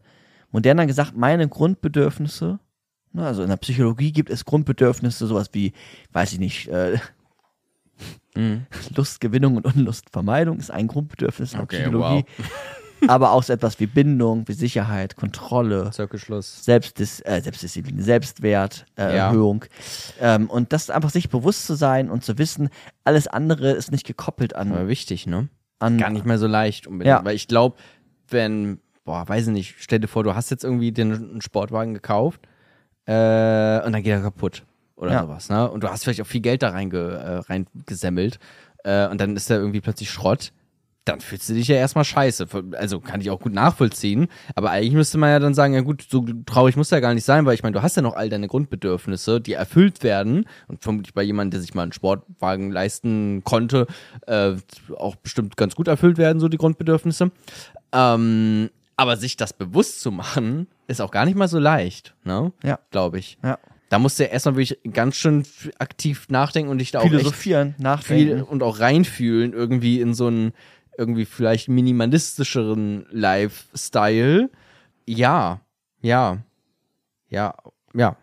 [0.49, 2.59] moderner gesagt meine Grundbedürfnisse.
[3.14, 5.74] Ne, Also in der Psychologie gibt es Grundbedürfnisse, sowas wie,
[6.14, 6.97] weiß ich nicht, äh,
[8.95, 12.26] Lustgewinnung und Unlustvermeidung ist ein Grundbedürfnis in der Okay, Psychologie.
[13.07, 16.64] Aber auch so etwas wie Bindung, wie Sicherheit, Kontrolle, Zirkelschluss.
[16.64, 19.28] Selbstdis äh, Selbstdisziplin, Selbstwert, äh, Ja.
[19.28, 19.66] Erhöhung.
[20.20, 22.70] Ähm, und das einfach sich bewusst zu sein und zu wissen,
[23.03, 25.49] alles andere ist nicht gekoppelt an, Aber wichtig, ne?
[25.80, 27.09] an Gar nicht mehr so leicht unbedingt.
[27.18, 27.26] Ja.
[27.26, 27.76] Weil ich glaube,
[28.30, 32.41] wenn, boah, weiß ich nicht, stell dir vor, du hast jetzt irgendwie den Sportwagen gekauft
[33.06, 34.64] äh, und dann geht er kaputt
[34.95, 35.22] oder Ja.
[35.24, 35.70] sowas, ne?
[35.70, 38.39] Und du hast vielleicht auch viel Geld da reinge, äh, reingesemmelt
[38.84, 40.52] äh, und dann ist der irgendwie plötzlich Schrott.
[41.04, 42.45] Dann fühlst du dich ja erstmal scheiße.
[42.78, 44.28] Also kann ich auch gut nachvollziehen.
[44.54, 47.26] Aber eigentlich müsste man ja dann sagen, ja gut, so traurig muss ja gar nicht
[47.26, 50.45] sein, weil ich meine, du hast ja noch all deine Grundbedürfnisse, die erfüllt werden.
[50.68, 53.88] Und vermutlich bei jemandem, der sich mal einen Sportwagen leisten konnte,
[54.28, 54.54] äh,
[54.95, 57.32] auch bestimmt ganz gut erfüllt werden, so die Grundbedürfnisse.
[57.93, 58.70] Ähm,
[59.02, 62.54] aber sich das bewusst zu machen, ist auch gar nicht mal so leicht, ne?
[62.64, 62.80] Ja.
[62.91, 63.39] Glaube ich.
[63.43, 63.58] ja.
[63.89, 65.43] Da musst du ja erstmal wirklich ganz schön
[65.78, 68.43] aktiv nachdenken und dich da auch philosophieren, nachdenken.
[68.43, 70.54] und auch reinfühlen, irgendwie in so einen
[70.97, 74.49] irgendwie vielleicht minimalistischeren Lifestyle.
[75.06, 75.60] Ja,
[76.02, 76.38] ja,
[77.28, 77.56] ja,
[77.93, 78.16] ja.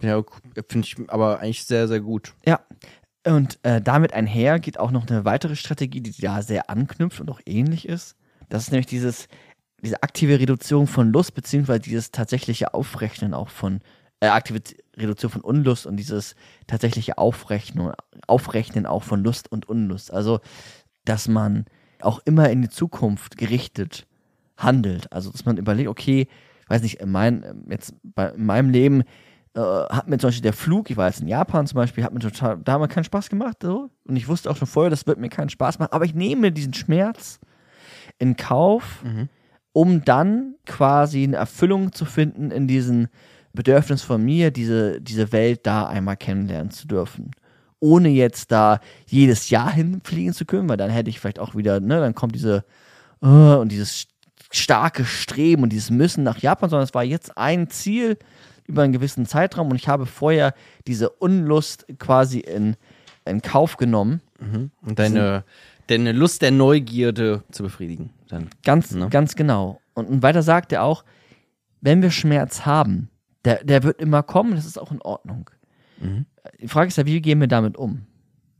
[0.00, 0.22] Ja,
[0.68, 2.32] finde ich aber eigentlich sehr, sehr gut.
[2.46, 2.60] Ja.
[3.26, 7.30] Und äh, damit einher geht auch noch eine weitere Strategie, die da sehr anknüpft und
[7.30, 8.16] auch ähnlich ist.
[8.48, 9.28] Das ist nämlich dieses,
[9.82, 13.80] diese aktive Reduzierung von Lust, beziehungsweise dieses tatsächliche Aufrechnen auch von,
[14.20, 14.60] äh, aktive
[14.96, 16.34] Reduktion von Unlust und dieses
[16.66, 17.92] tatsächliche Aufrechnen,
[18.26, 20.12] Aufrechnen auch von Lust und Unlust.
[20.12, 20.40] Also,
[21.04, 21.64] dass man
[22.00, 24.06] auch immer in die Zukunft gerichtet
[24.56, 25.12] handelt.
[25.12, 26.28] Also, dass man überlegt, okay,
[26.68, 29.02] weiß nicht, in, mein, jetzt bei, in meinem Leben
[29.54, 32.12] äh, hat mir zum Beispiel der Flug, ich war jetzt in Japan zum Beispiel, hat
[32.12, 33.90] mir total, da hat mir keinen Spaß gemacht, so.
[34.04, 36.52] Und ich wusste auch schon vorher, das wird mir keinen Spaß machen, aber ich nehme
[36.52, 37.40] diesen Schmerz
[38.18, 39.02] in Kauf,
[39.72, 43.08] um dann quasi eine Erfüllung zu finden in diesem
[43.52, 47.32] Bedürfnis von mir, diese, diese Welt da einmal kennenlernen zu dürfen.
[47.80, 51.80] Ohne jetzt da jedes Jahr hinfliegen zu können, weil dann hätte ich vielleicht auch wieder,
[51.80, 52.64] ne, dann kommt diese,
[53.22, 54.06] äh, und dieses
[54.52, 58.18] starke Streben und dieses Müssen nach Japan, sondern es war jetzt ein Ziel
[58.66, 60.54] über einen gewissen Zeitraum und ich habe vorher
[60.86, 62.76] diese Unlust quasi in,
[63.24, 64.20] in Kauf genommen.
[64.82, 65.44] Und deine,
[65.90, 68.10] deine Lust der Neugierde zu befriedigen.
[68.28, 68.48] Dann.
[68.64, 69.08] Ganz, Ne?
[69.10, 69.80] ganz genau.
[69.94, 71.04] Und, weiter sagt er auch,
[71.80, 73.10] wenn wir Schmerz haben,
[73.44, 75.50] der, der wird immer kommen, das ist auch in Ordnung.
[76.60, 78.06] Die Frage ist ja, wie gehen wir damit um?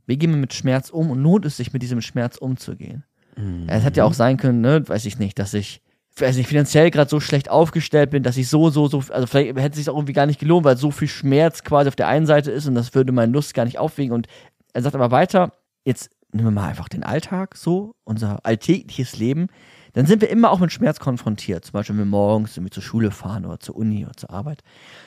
[0.05, 3.03] Wie gehen wir mit Schmerz um und lohnt es sich, mit diesem Schmerz umzugehen?
[3.37, 5.81] Ja, Es hätte ja auch sein können, ne, weiß ich nicht, dass ich,
[6.17, 9.55] weiß nicht, finanziell gerade so schlecht aufgestellt bin, dass ich so, so, so, also vielleicht
[9.57, 12.07] hätte es sich auch irgendwie gar nicht gelohnt, weil so viel Schmerz quasi auf der
[12.07, 14.13] einen Seite ist und das würde meine Lust gar nicht aufwiegen.
[14.13, 14.27] Und
[14.73, 15.53] er sagt aber weiter,
[15.85, 19.47] jetzt nehmen wir mal einfach den Alltag so, unser alltägliches Leben,
[19.93, 21.65] dann sind wir immer auch mit Schmerz konfrontiert.
[21.65, 24.61] Zum Beispiel, wenn wir morgens irgendwie zur Schule fahren oder zur Uni oder zur Arbeit.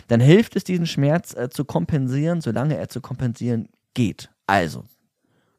[0.09, 4.31] Dann hilft es, diesen Schmerz äh, zu kompensieren, solange er zu kompensieren geht.
[4.47, 4.85] Also,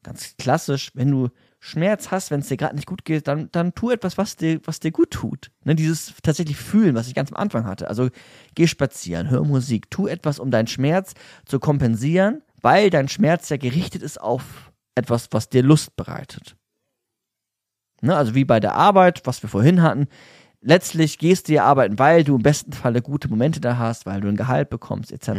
[0.04, 3.74] ganz klassisch, wenn du Schmerz hast, wenn es dir gerade nicht gut geht, dann, dann
[3.74, 5.50] tu etwas, was dir, was dir gut tut.
[5.64, 7.88] Ne, dieses tatsächlich Fühlen, was ich ganz am Anfang hatte.
[7.88, 8.10] Also
[8.54, 13.58] geh spazieren, hör Musik, tu etwas, um deinen Schmerz zu kompensieren, weil dein Schmerz ja
[13.58, 16.56] gerichtet ist auf etwas, was dir Lust bereitet.
[18.02, 20.08] Ne, also wie bei der Arbeit, was wir vorhin hatten.
[20.62, 24.22] Letztlich gehst du dir arbeiten, weil du im besten Falle gute Momente da hast, weil
[24.22, 25.30] du ein Gehalt bekommst, etc.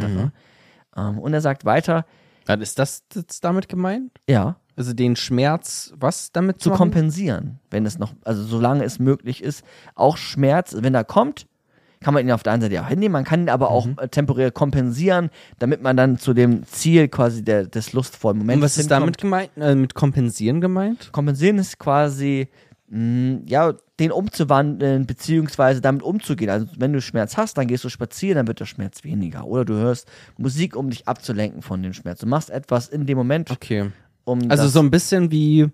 [0.95, 2.05] Ähm, und er sagt weiter,
[2.45, 4.11] Dann ist das jetzt damit gemeint?
[4.29, 6.77] ja, Also den Schmerz, was damit zu machen?
[6.77, 9.63] kompensieren, wenn es noch, also solange es möglich ist,
[9.95, 11.45] auch Schmerz, wenn er kommt,
[12.07, 13.85] kann man ihn auf der einen Seite ja auch hinnehmen, man kann ihn aber auch
[13.97, 15.29] äh, temporär kompensieren,
[15.59, 19.17] damit man dann zu dem Ziel quasi der, des lustvollen Moments Und was ist damit
[19.17, 19.49] gemeint?
[19.57, 21.11] Äh, mit kompensieren gemeint?
[21.11, 22.47] Kompensieren ist quasi,
[22.87, 26.49] mh, ja, den umzuwandeln, beziehungsweise damit umzugehen.
[26.49, 29.45] Also, wenn du Schmerz hast, dann gehst du spazieren, dann wird der Schmerz weniger.
[29.45, 32.21] Oder du hörst Musik, um dich abzulenken von dem Schmerz.
[32.21, 33.91] Du machst etwas in dem Moment, Okay.
[34.23, 34.49] um.
[34.49, 35.67] Also so ein bisschen wie,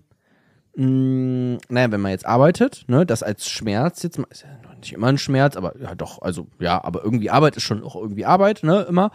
[0.74, 4.73] mh, naja, wenn man jetzt arbeitet, ne, das als Schmerz jetzt mal, ist ja noch
[4.84, 7.96] nicht immer ein Schmerz, aber ja doch, also ja, aber irgendwie Arbeit ist schon auch
[7.96, 9.10] irgendwie Arbeit, ne, immer.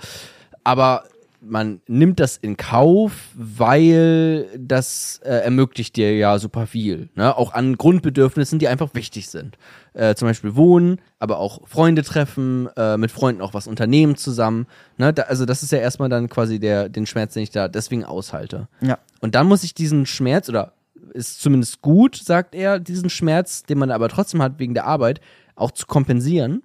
[0.63, 1.03] Aber
[1.41, 7.09] man nimmt das in Kauf, weil das äh, ermöglicht dir ja super viel.
[7.15, 7.36] Ne?
[7.36, 9.57] Auch an Grundbedürfnissen, die einfach wichtig sind.
[9.93, 14.67] Äh, zum Beispiel wohnen, aber auch Freunde treffen, äh, mit Freunden auch was unternehmen zusammen.
[14.97, 15.13] Ne?
[15.13, 18.03] Da, also das ist ja erstmal dann quasi der, den Schmerz, den ich da deswegen
[18.03, 18.67] aushalte.
[18.82, 18.97] Ja.
[19.22, 20.74] Und dann muss ich diesen Schmerz, oder
[21.13, 25.22] ist zumindest gut, sagt er, diesen Schmerz, den man aber trotzdem hat wegen der Arbeit,
[25.60, 26.64] auch zu kompensieren.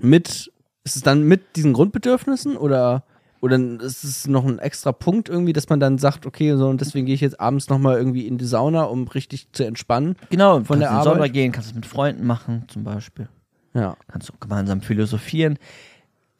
[0.00, 0.52] Mit,
[0.84, 3.04] ist es dann mit diesen Grundbedürfnissen oder,
[3.40, 6.80] oder ist es noch ein extra Punkt irgendwie, dass man dann sagt, okay, so und
[6.80, 10.16] deswegen gehe ich jetzt abends nochmal irgendwie in die Sauna, um richtig zu entspannen?
[10.30, 11.32] Genau, Von der die Sauna Arbeit?
[11.32, 13.28] gehen, kannst es mit Freunden machen, zum Beispiel.
[13.74, 13.96] Ja.
[14.08, 15.58] Kannst du gemeinsam philosophieren.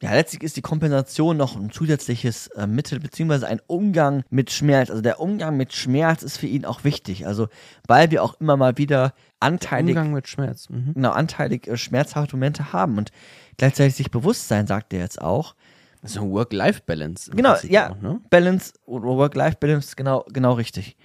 [0.00, 4.90] Ja, letztlich ist die Kompensation noch ein zusätzliches äh, Mittel, beziehungsweise ein Umgang mit Schmerz.
[4.90, 7.26] Also der Umgang mit Schmerz ist für ihn auch wichtig.
[7.26, 7.48] Also,
[7.86, 10.68] weil wir auch immer mal wieder anteilig, Umgang mit Schmerz.
[10.68, 10.95] Mhm.
[10.95, 13.11] genau, anteilig äh, schmerzhafte Momente haben und
[13.57, 15.55] gleichzeitig sich bewusst sein, sagt er jetzt auch.
[16.03, 17.32] So ein Work-Life-Balance.
[17.32, 18.20] Genau, Prinzip ja, auch, ne?
[18.30, 20.97] Balance oder Work-Life-Balance, genau, genau richtig.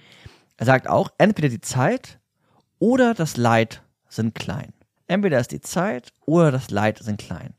[0.56, 2.20] Er sagt auch, entweder die Zeit
[2.78, 4.72] oder das Leid sind klein.
[5.06, 7.54] Entweder ist die Zeit oder das Leid sind klein.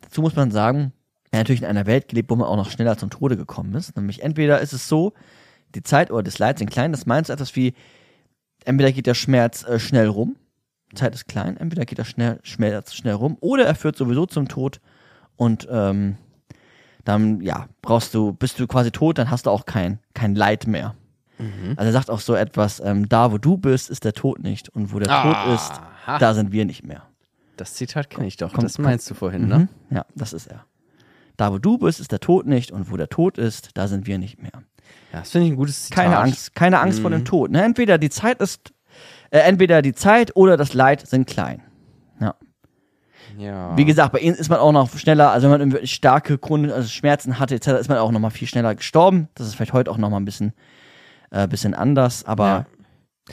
[0.00, 0.92] Dazu muss man sagen,
[1.30, 3.74] er hat natürlich in einer Welt gelebt, wo man auch noch schneller zum Tode gekommen
[3.74, 3.96] ist.
[3.96, 5.14] Nämlich entweder ist es so,
[5.74, 6.92] die Zeit oder das Leid sind klein.
[6.92, 7.74] Das meinst du etwas wie,
[8.64, 10.36] entweder geht der Schmerz äh, schnell rum,
[10.94, 14.48] Zeit ist klein, entweder geht er schnell, schnell, schnell rum, oder er führt sowieso zum
[14.48, 14.80] Tod
[15.36, 16.16] und ähm,
[17.04, 20.66] dann, ja, brauchst du, bist du quasi tot, dann hast du auch kein, kein Leid
[20.66, 20.94] mehr.
[21.76, 24.68] Also er sagt auch so etwas, ähm, da wo du bist, ist der Tod nicht
[24.68, 26.18] und wo der Tod ist, Aha.
[26.18, 27.02] da sind wir nicht mehr.
[27.56, 28.52] Das Zitat kenne ich doch.
[28.52, 29.48] Komm, das meinst du vorhin, Mhm.
[29.48, 29.68] ne?
[29.90, 30.64] Ja, das ist er.
[31.36, 34.06] Da wo du bist, ist der Tod nicht und wo der Tod ist, da sind
[34.06, 34.52] wir nicht mehr.
[35.12, 36.04] Ja, das finde ich ein gutes Zitat.
[36.04, 37.14] Keine Angst, keine Angst vor Mhm.
[37.14, 37.50] dem Tod.
[37.50, 37.62] Ne?
[37.62, 38.72] Entweder die Zeit ist,
[39.30, 41.62] äh, entweder die Zeit oder das Leid sind klein.
[42.20, 42.34] Ja.
[43.38, 43.76] Ja.
[43.76, 46.88] Wie gesagt, bei ihnen ist man auch noch schneller, also wenn man starke Gründe, also
[46.88, 49.28] Schmerzen hatte etc., ist man auch noch mal viel schneller gestorben.
[49.34, 50.52] Das ist vielleicht heute auch noch mal ein bisschen,
[51.30, 52.66] äh, bisschen anders, aber Ja.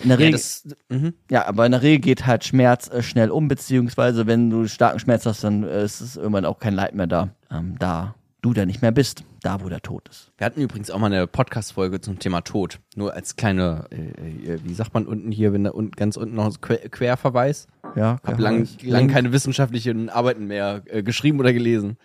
[0.02, 1.14] in der ja, Regel, das, mhm.
[1.32, 5.00] ja, aber in der Regel geht halt Schmerz äh, schnell um, beziehungsweise wenn du starken
[5.00, 8.54] Schmerz hast, dann äh, ist es irgendwann auch kein Leid mehr da, ähm, da du
[8.54, 10.32] da nicht mehr bist, da wo der Tod ist.
[10.38, 12.80] Wir hatten übrigens auch mal eine Podcast-Folge zum Thema Tod.
[12.96, 16.36] Nur als kleine, äh, äh, wie sagt man unten hier, wenn da unten, ganz unten
[16.36, 17.68] noch Querverweis.
[17.96, 21.98] Ja, Hab lang, lang keine wissenschaftlichen Arbeiten mehr äh, geschrieben oder gelesen.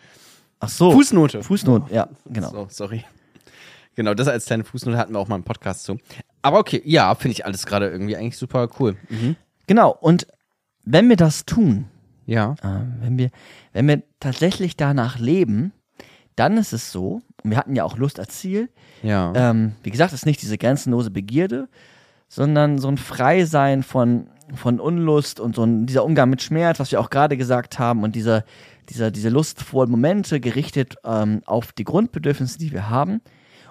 [0.60, 0.92] Ach so.
[0.92, 1.42] Fußnote.
[1.42, 2.50] Fußnote, ja, genau.
[2.50, 3.04] So, sorry.
[3.94, 5.98] Genau, das als kleine Fußnote hatten wir auch mal im Podcast zu.
[6.42, 8.96] Aber okay, ja, finde ich alles gerade irgendwie eigentlich super cool.
[9.08, 9.36] Mhm.
[9.66, 10.26] Genau, und
[10.84, 11.86] wenn wir das tun,
[12.26, 12.56] Ja.
[12.62, 13.30] Ähm, wenn wir,
[13.72, 15.72] wenn wir tatsächlich danach leben,
[16.36, 18.68] dann ist es so, und wir hatten ja auch Lust als Ziel,
[19.02, 19.32] Ja.
[19.34, 21.68] ähm, wie gesagt, es ist nicht diese grenzenlose Begierde,
[22.28, 26.90] sondern so ein Freisein von, von Unlust und so ein, dieser Umgang mit Schmerz, was
[26.90, 28.44] wir auch gerade gesagt haben, und dieser,
[28.88, 33.20] dieser, diese lustvollen Momente gerichtet ähm, auf die Grundbedürfnisse, die wir haben.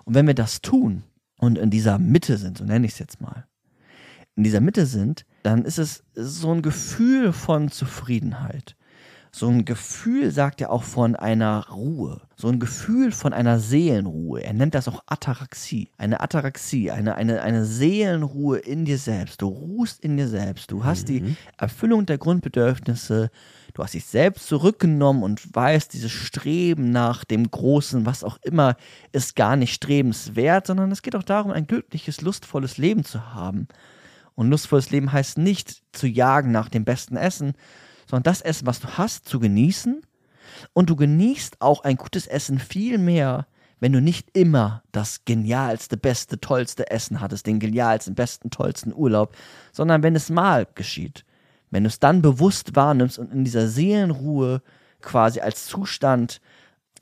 [0.06, 1.04] Und wenn wir das tun
[1.38, 3.46] und in dieser Mitte sind, so nenne ich es jetzt mal,
[4.36, 8.76] in dieser Mitte sind, dann ist es so ein Gefühl von Zufriedenheit.
[9.36, 12.22] So ein Gefühl, sagt er auch, von einer Ruhe.
[12.36, 14.44] So ein Gefühl von einer Seelenruhe.
[14.44, 15.90] Er nennt das auch Ataraxie.
[15.98, 19.42] Eine Ataraxie, eine, eine, eine Seelenruhe in dir selbst.
[19.42, 20.70] Du ruhst in dir selbst.
[20.70, 23.32] Du hast die Erfüllung der Grundbedürfnisse.
[23.74, 28.76] Du hast dich selbst zurückgenommen und weißt, dieses Streben nach dem Großen, was auch immer,
[29.14, 33.68] ist gar nicht strebenswert, sondern es geht auch darum, ein glückliches, lustvolles Leben zu haben.
[34.36, 37.56] Und lustvolles Leben heißt nicht zu jagen nach dem besten Essen,
[38.14, 40.04] sondern das Essen, was du hast, zu genießen.
[40.74, 43.48] Und du genießt auch ein gutes Essen viel mehr,
[43.80, 49.36] wenn du nicht immer das genialste, beste, tollste Essen hattest, den genialsten, besten, tollsten Urlaub,
[49.72, 51.26] sondern wenn es mal geschieht.
[51.72, 54.62] Wenn du es dann bewusst wahrnimmst und in dieser Seelenruhe
[55.02, 56.40] quasi als Zustand,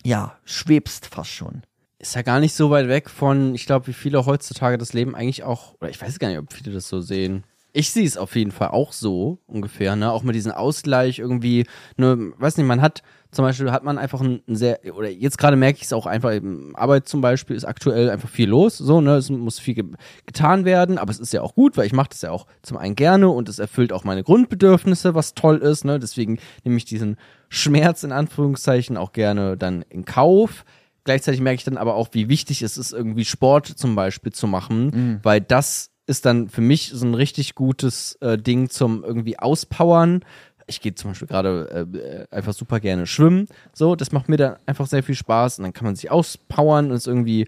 [0.05, 1.63] ja, schwebst fast schon.
[1.99, 5.13] ist ja gar nicht so weit weg von, ich glaube, wie viele heutzutage das Leben
[5.13, 7.43] eigentlich auch, oder ich weiß gar nicht, ob viele das so sehen.
[7.73, 10.11] Ich sehe es auf jeden Fall auch so ungefähr, ne?
[10.11, 11.65] Auch mit diesem Ausgleich irgendwie,
[11.95, 13.01] ne, weiß nicht, man hat
[13.31, 16.05] zum Beispiel hat man einfach ein, ein sehr, oder jetzt gerade merke ich es auch
[16.05, 19.73] einfach, eben, Arbeit zum Beispiel ist aktuell einfach viel los, so, ne, es muss viel
[19.73, 19.85] ge
[20.25, 22.75] getan werden, aber es ist ja auch gut, weil ich mache das ja auch zum
[22.75, 26.83] einen gerne und es erfüllt auch meine Grundbedürfnisse, was toll ist, ne, deswegen nehme ich
[26.83, 27.15] diesen
[27.47, 30.65] Schmerz in Anführungszeichen auch gerne dann in Kauf.
[31.03, 34.45] Gleichzeitig merke ich dann aber auch, wie wichtig es ist, irgendwie Sport zum Beispiel zu
[34.47, 39.37] machen, weil das ist dann für mich so ein richtig gutes äh, Ding zum irgendwie
[39.39, 40.23] auspowern.
[40.67, 43.47] Ich gehe zum Beispiel gerade äh, einfach super gerne schwimmen.
[43.73, 46.89] So, das macht mir dann einfach sehr viel Spaß und dann kann man sich auspowern
[46.91, 47.47] und ist irgendwie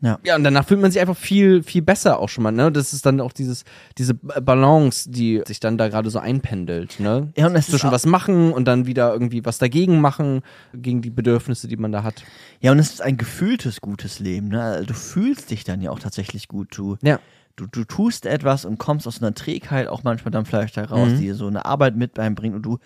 [0.00, 0.18] Ja.
[0.24, 2.72] Ja, und danach fühlt man sich einfach viel, viel besser auch schon mal, ne?
[2.72, 3.64] Das ist dann auch dieses,
[3.98, 7.32] diese Balance, die sich dann da gerade so einpendelt, ne?
[7.36, 10.42] Ja, und es ist Zwischen auch- was machen und dann wieder irgendwie was dagegen machen,
[10.74, 12.24] gegen die Bedürfnisse, die man da hat.
[12.60, 14.48] Ja, und es ist ein gefühltes gutes Leben.
[14.48, 14.60] Ne?
[14.62, 16.68] Also Du fühlst dich dann ja auch tatsächlich gut.
[16.76, 17.20] Du, Ja.
[17.56, 21.16] Du, du tust etwas und kommst aus einer Trägheit auch manchmal dann vielleicht heraus, Mhm.
[21.18, 22.78] die dir so eine Arbeit mit einbringt und du,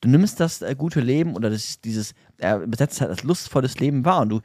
[0.00, 4.04] du nimmst das äh, gute Leben oder das, dieses, er besetzt halt als lustvolles Leben
[4.04, 4.40] wahr und du,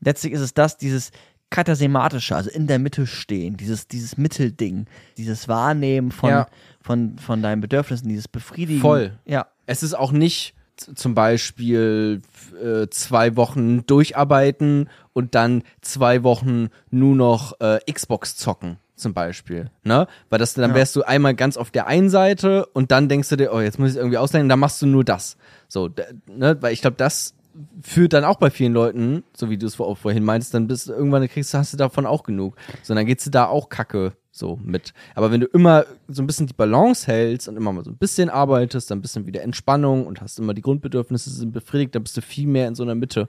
[0.00, 1.10] letztlich ist es das, dieses
[1.50, 4.86] katasematische, also in der Mitte stehen, dieses, dieses Mittelding,
[5.16, 6.46] dieses Wahrnehmen von, Ja.
[6.80, 8.80] von, von deinen Bedürfnissen, dieses Befriedigen.
[8.80, 9.18] Voll.
[9.26, 9.46] Ja.
[9.66, 10.54] Es ist auch nicht
[10.94, 12.22] zum Beispiel
[12.62, 19.70] äh, zwei Wochen durcharbeiten und dann zwei Wochen nur noch äh, Xbox zocken zum Beispiel,
[19.82, 20.06] ne?
[20.28, 23.36] Weil das dann wärst du einmal ganz auf der einen Seite und dann denkst du
[23.36, 25.36] dir, oh, jetzt muss ich irgendwie ausdenken, dann machst du nur das.
[25.68, 25.90] So,
[26.26, 26.56] ne?
[26.60, 27.34] Weil ich glaube, das
[27.82, 30.88] führt dann auch bei vielen Leuten, so wie du es vor, vorhin meinst, dann bist
[30.88, 32.56] du irgendwann kriegst, hast du davon auch genug.
[32.82, 34.94] So, dann geht's dir da auch kacke so mit.
[35.14, 37.96] Aber wenn du immer so ein bisschen die Balance hältst und immer mal so ein
[37.96, 42.02] bisschen arbeitest, dann ein bisschen wieder Entspannung und hast immer die Grundbedürfnisse sind befriedigt, dann
[42.02, 43.28] bist du viel mehr in so einer Mitte.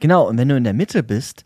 [0.00, 1.44] Genau, und wenn du in der Mitte bist,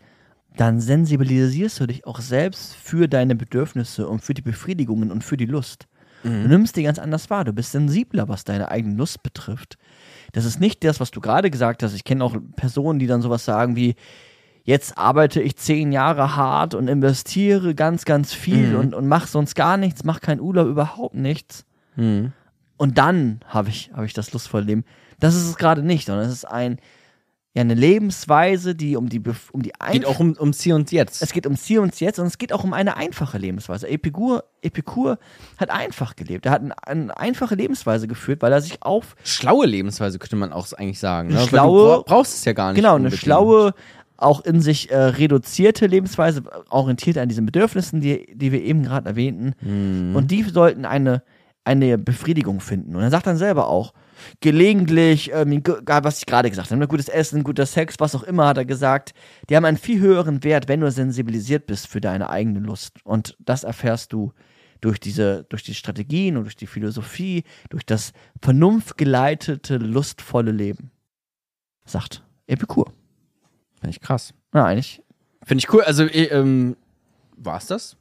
[0.57, 5.37] dann sensibilisierst du dich auch selbst für deine Bedürfnisse und für die Befriedigungen und für
[5.37, 5.87] die Lust.
[6.43, 7.45] Du nimmst die ganz anders wahr.
[7.45, 9.77] Du bist sensibler, was deine eigene Lust betrifft.
[10.33, 11.93] Das ist nicht das, was du gerade gesagt hast.
[11.95, 13.95] Ich kenne auch Personen, die dann sowas sagen wie,
[14.63, 19.55] jetzt arbeite ich zehn Jahre hart und investiere ganz, ganz viel und, und mach sonst
[19.55, 21.65] gar nichts, mach kein Urlaub, überhaupt nichts.
[22.77, 24.85] Und dann habe ich, habe ich das lustvolle Leben.
[25.19, 26.77] Das ist es gerade nicht, sondern es ist ein,
[27.53, 29.21] ja, eine Lebensweise, die um die,
[29.51, 31.21] um die Geht auch um, ums Hier und Jetzt.
[31.21, 33.89] es geht ums Hier und Jetzt und es geht auch um eine einfache Lebensweise.
[33.89, 35.17] Epikur, Epikur
[35.57, 36.45] hat einfach gelebt.
[36.45, 40.53] Er hat ein, eine einfache Lebensweise geführt, weil er sich auf Schlaue Lebensweise könnte man
[40.53, 41.29] auch eigentlich sagen.
[41.29, 41.39] Ne?
[41.45, 42.77] Schlaue- du bra- brauchst es ja gar nicht.
[42.77, 43.21] genau eine unbedingt.
[43.21, 43.73] schlaue,
[44.15, 49.09] auch in sich äh, reduzierte Lebensweise, orientiert an diesen Bedürfnissen, die, die wir eben gerade
[49.09, 49.55] erwähnten.
[49.61, 50.15] Mhm.
[50.15, 51.21] Und die sollten eine,
[51.65, 52.95] eine Befriedigung finden.
[52.95, 53.93] Und er sagt dann selber auch,
[54.39, 58.47] gelegentlich, ähm, was ich gerade gesagt habe, ne, gutes Essen, guter Sex, was auch immer,
[58.47, 59.13] hat er gesagt,
[59.49, 62.97] die haben einen viel höheren Wert, wenn du sensibilisiert bist für deine eigene Lust.
[63.03, 64.33] Und das erfährst du
[64.81, 70.91] durch diese, durch die Strategien und durch die Philosophie, durch das vernunftgeleitete, lustvolle Leben.
[71.85, 72.91] Sagt Epikur.
[73.79, 74.33] Finde ich krass.
[74.51, 75.01] Na, eigentlich.
[75.43, 75.81] Finde ich cool.
[75.83, 76.75] Also, eh, ähm,
[77.37, 77.97] war's das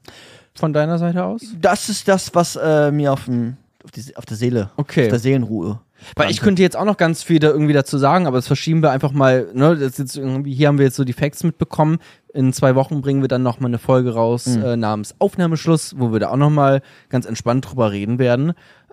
[0.55, 1.43] von deiner Seite aus?
[1.59, 5.05] Das ist das, was äh, mir auf, dem, auf, die, auf der Seele, Okay.
[5.05, 5.81] auf der Seelenruhe.
[6.17, 8.83] Weil ich könnte jetzt auch noch ganz viel da irgendwie dazu sagen, aber das verschieben
[8.83, 11.45] wir einfach mal, ne, das ist jetzt irgendwie, hier haben wir jetzt so die Facts
[11.45, 11.99] mitbekommen.
[12.33, 16.13] In zwei Wochen bringen wir dann noch mal eine Folge raus äh, namens Aufnahmeschluss, wo
[16.13, 18.53] wir da auch noch mal ganz entspannt drüber reden werden.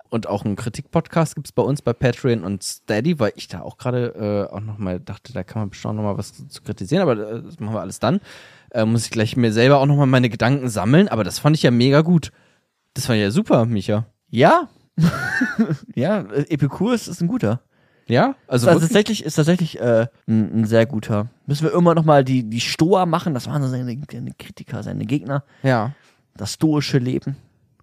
[0.10, 3.78] Und auch einen Kritik-Podcast gibt's bei uns bei Patreon und Steady, weil ich da auch
[3.78, 6.62] gerade äh, auch noch mal dachte, da kann man bestimmt auch noch mal was zu,
[6.62, 8.22] kritisieren, aber äh, das machen wir alles dann.
[8.72, 11.58] Äh, muss ich gleich mir selber auch noch mal meine Gedanken sammeln, aber das fand
[11.58, 12.32] ich ja mega gut.
[12.94, 14.06] Das fand ich ja super, Micha.
[14.30, 14.70] Ja.
[15.96, 17.62] Ja, äh, Epikur ist, ein guter.
[18.08, 18.36] Ja?
[18.48, 21.28] Also, Also tatsächlich ist tatsächlich äh, ein, ein sehr guter.
[21.46, 23.34] Müssen wir immer noch mal die, die Stoa machen.
[23.34, 25.44] Das waren so seine, seine Kritiker, seine Gegner.
[25.64, 25.92] ja.
[26.36, 27.36] Das stoische Leben.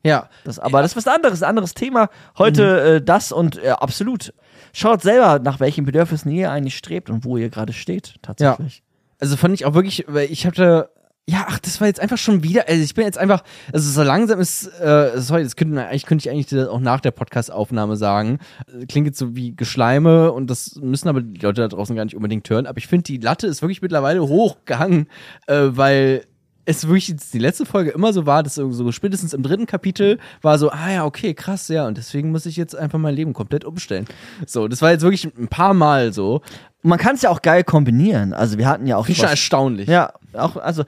[0.04, 0.28] Ja.
[0.44, 2.08] Das, aber das ist was anderes, ein anderes Thema.
[2.38, 4.32] Heute äh, das und äh, absolut.
[4.72, 8.84] Schaut selber, nach welchen Bedürfnissen ihr eigentlich strebt und wo ihr gerade steht, tatsächlich.
[9.18, 10.90] Also fand ich auch wirklich, weil ich hatte,
[11.26, 14.02] ja, ach, das war jetzt einfach schon wieder, also ich bin jetzt einfach, also so
[14.02, 17.96] langsam ist, äh, sorry, das könnte, eigentlich könnte ich eigentlich das auch nach der Podcast-Aufnahme
[17.96, 18.40] sagen.
[18.68, 22.04] Äh, Klingt jetzt so wie Geschleime und das müssen aber die Leute da draußen gar
[22.04, 25.08] nicht unbedingt hören, aber ich finde, die Latte ist wirklich mittlerweile hochgegangen,
[25.46, 26.26] äh, weil
[26.66, 29.66] es wirklich jetzt die letzte Folge immer so war, dass so, so spätestens im dritten
[29.66, 33.14] Kapitel war so, ah ja, okay, krass, ja, und deswegen muss ich jetzt einfach mein
[33.14, 34.06] Leben komplett umstellen.
[34.46, 36.42] So, das war jetzt wirklich ein paar Mal so.
[36.82, 38.34] Man kann es ja auch geil kombinieren.
[38.34, 39.88] Also wir hatten ja auch Finde schon erstaunlich.
[39.88, 40.84] Ja, auch, also,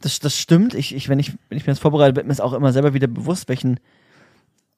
[0.00, 0.74] das, das stimmt.
[0.74, 2.94] Ich, ich, wenn ich, wenn ich mir das vorbereite, wird mir es auch immer selber
[2.94, 3.80] wieder bewusst, welchen,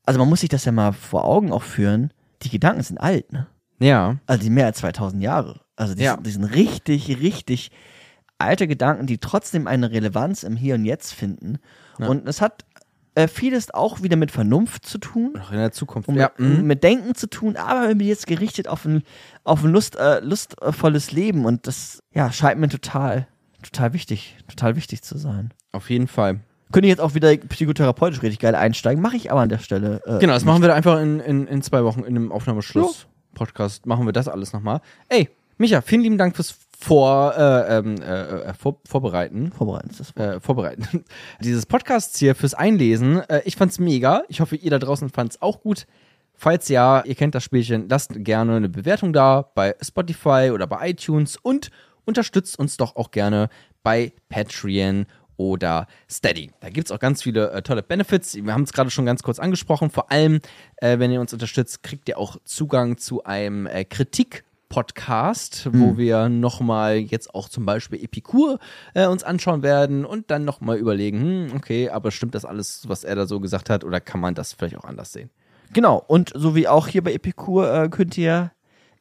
[0.04, 2.12] also man muss sich das ja mal vor Augen auch führen.
[2.42, 3.46] Die Gedanken sind alt, ne?
[3.80, 4.16] Ja.
[4.26, 5.60] Also die mehr als 2000 Jahre.
[5.76, 6.14] Also die, Ja.
[6.14, 7.70] sind, die sind richtig, richtig
[8.38, 11.58] alte Gedanken, die trotzdem eine Relevanz im Hier und Jetzt finden.
[11.98, 12.64] Und es hat
[13.14, 15.32] äh, vieles auch wieder mit Vernunft zu tun.
[15.34, 16.08] Noch in der Zukunft.
[16.08, 16.30] um ja.
[16.38, 16.66] mit, mhm.
[16.66, 19.02] mit Denken zu tun, aber irgendwie jetzt gerichtet auf ein,
[19.44, 23.26] auf ein Lust, äh, lustvolles Leben und das ja, scheint mir total,
[23.62, 25.52] total wichtig, total wichtig zu sein.
[25.72, 26.40] Auf jeden Fall.
[26.72, 30.00] Könnte ich jetzt auch wieder psychotherapeutisch richtig geil einsteigen, mache ich aber an der Stelle.
[30.06, 33.86] Äh, Genau, das machen wir da einfach in, in, in zwei Wochen in dem Aufnahmeschluss-Podcast.
[33.86, 34.80] Machen wir das alles nochmal.
[35.08, 39.52] Ey, Micha, vielen lieben Dank fürs Vor, äh, ähm, äh, äh, Vor Vorbereiten.
[39.52, 39.90] vorbereiten.
[39.90, 41.04] ist Das Äh, vorbereiten.
[41.40, 43.20] Dieses Podcasts hier fürs Einlesen.
[43.28, 44.22] Äh, ich fand's mega.
[44.28, 45.86] Ich hoffe, ihr da draußen fand's auch gut.
[46.34, 50.88] Falls ja, ihr kennt das Spielchen, lasst gerne eine Bewertung da bei Spotify oder bei
[50.90, 51.70] iTunes und
[52.04, 53.48] unterstützt uns doch auch gerne
[53.82, 56.50] bei Patreon oder Steady.
[56.60, 58.34] Da gibt es auch ganz viele äh, tolle Benefits.
[58.34, 59.88] Wir haben es gerade schon ganz kurz angesprochen.
[59.90, 60.40] Vor allem,
[60.76, 65.80] äh, wenn ihr uns unterstützt, kriegt ihr auch Zugang zu einem äh, Kritik- Podcast, Hm.
[65.80, 68.60] wo wir nochmal jetzt auch zum Beispiel Epikur
[68.94, 71.20] äh, uns anschauen werden und dann nochmal überlegen,
[71.50, 74.36] hm, okay, aber stimmt das alles, was er da so gesagt hat, oder kann man
[74.36, 75.28] das vielleicht auch anders sehen?
[75.72, 78.52] Genau, und so wie auch hier bei Epikur äh, könnt ihr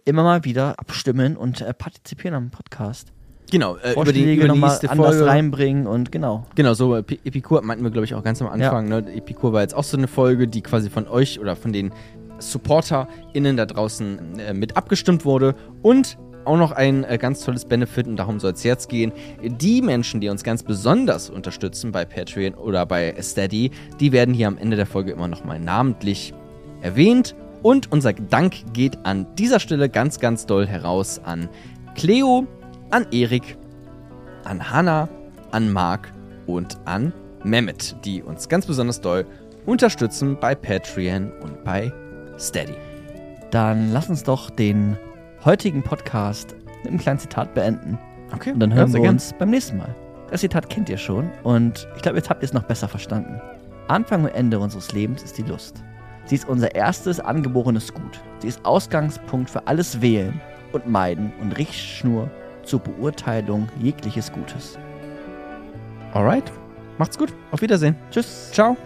[0.10, 3.12] immer mal wieder abstimmen und äh, partizipieren am Podcast.
[3.52, 5.26] Genau, äh, über die, über die nächste anders Folge.
[5.26, 6.46] reinbringen und genau.
[6.54, 8.88] Genau, so Epi- Epikur meinten wir, glaube ich, auch ganz am Anfang.
[8.90, 8.98] Ne?
[9.16, 11.92] Epikur war jetzt auch so eine Folge, die quasi von euch oder von den
[12.38, 15.56] SupporterInnen da draußen äh, mit abgestimmt wurde.
[15.82, 19.12] Und auch noch ein äh, ganz tolles Benefit, und darum soll es jetzt gehen.
[19.44, 24.48] Die Menschen, die uns ganz besonders unterstützen bei Patreon oder bei Steady, die werden hier
[24.48, 26.34] am Ende der Folge immer nochmal namentlich
[26.82, 27.36] erwähnt.
[27.62, 31.50] Und unser Dank geht an dieser Stelle ganz, ganz doll heraus an
[31.96, 32.48] Cleo,
[32.90, 33.58] an Erik,
[34.46, 35.10] an Hannah,
[35.52, 36.12] an Marc
[36.48, 39.26] und an Mehmet, die uns ganz besonders doll
[39.66, 41.92] unterstützen bei Patreon und bei
[42.38, 42.76] Steady.
[43.52, 44.98] Dann lass uns doch den
[45.44, 47.98] heutigen Podcast mit einem kleinen Zitat beenden.
[48.34, 49.16] Okay, Und dann hören wir gern.
[49.16, 49.94] uns beim nächsten Mal.
[50.30, 53.42] Das Zitat kennt ihr schon und ich glaube, jetzt habt ihr es noch besser verstanden.
[53.88, 55.84] Anfang und Ende unseres Lebens ist die Lust.
[56.30, 58.22] Sie ist unser erstes angeborenes Gut.
[58.38, 60.40] Sie ist Ausgangspunkt für alles Wählen
[60.72, 62.30] und Meiden und Richtschnur
[62.62, 64.78] zur Beurteilung jegliches Gutes.
[66.14, 66.52] Alright,
[67.00, 67.34] macht's gut.
[67.50, 67.96] Auf Wiedersehen.
[68.12, 68.52] Tschüss.
[68.52, 68.78] Ciao.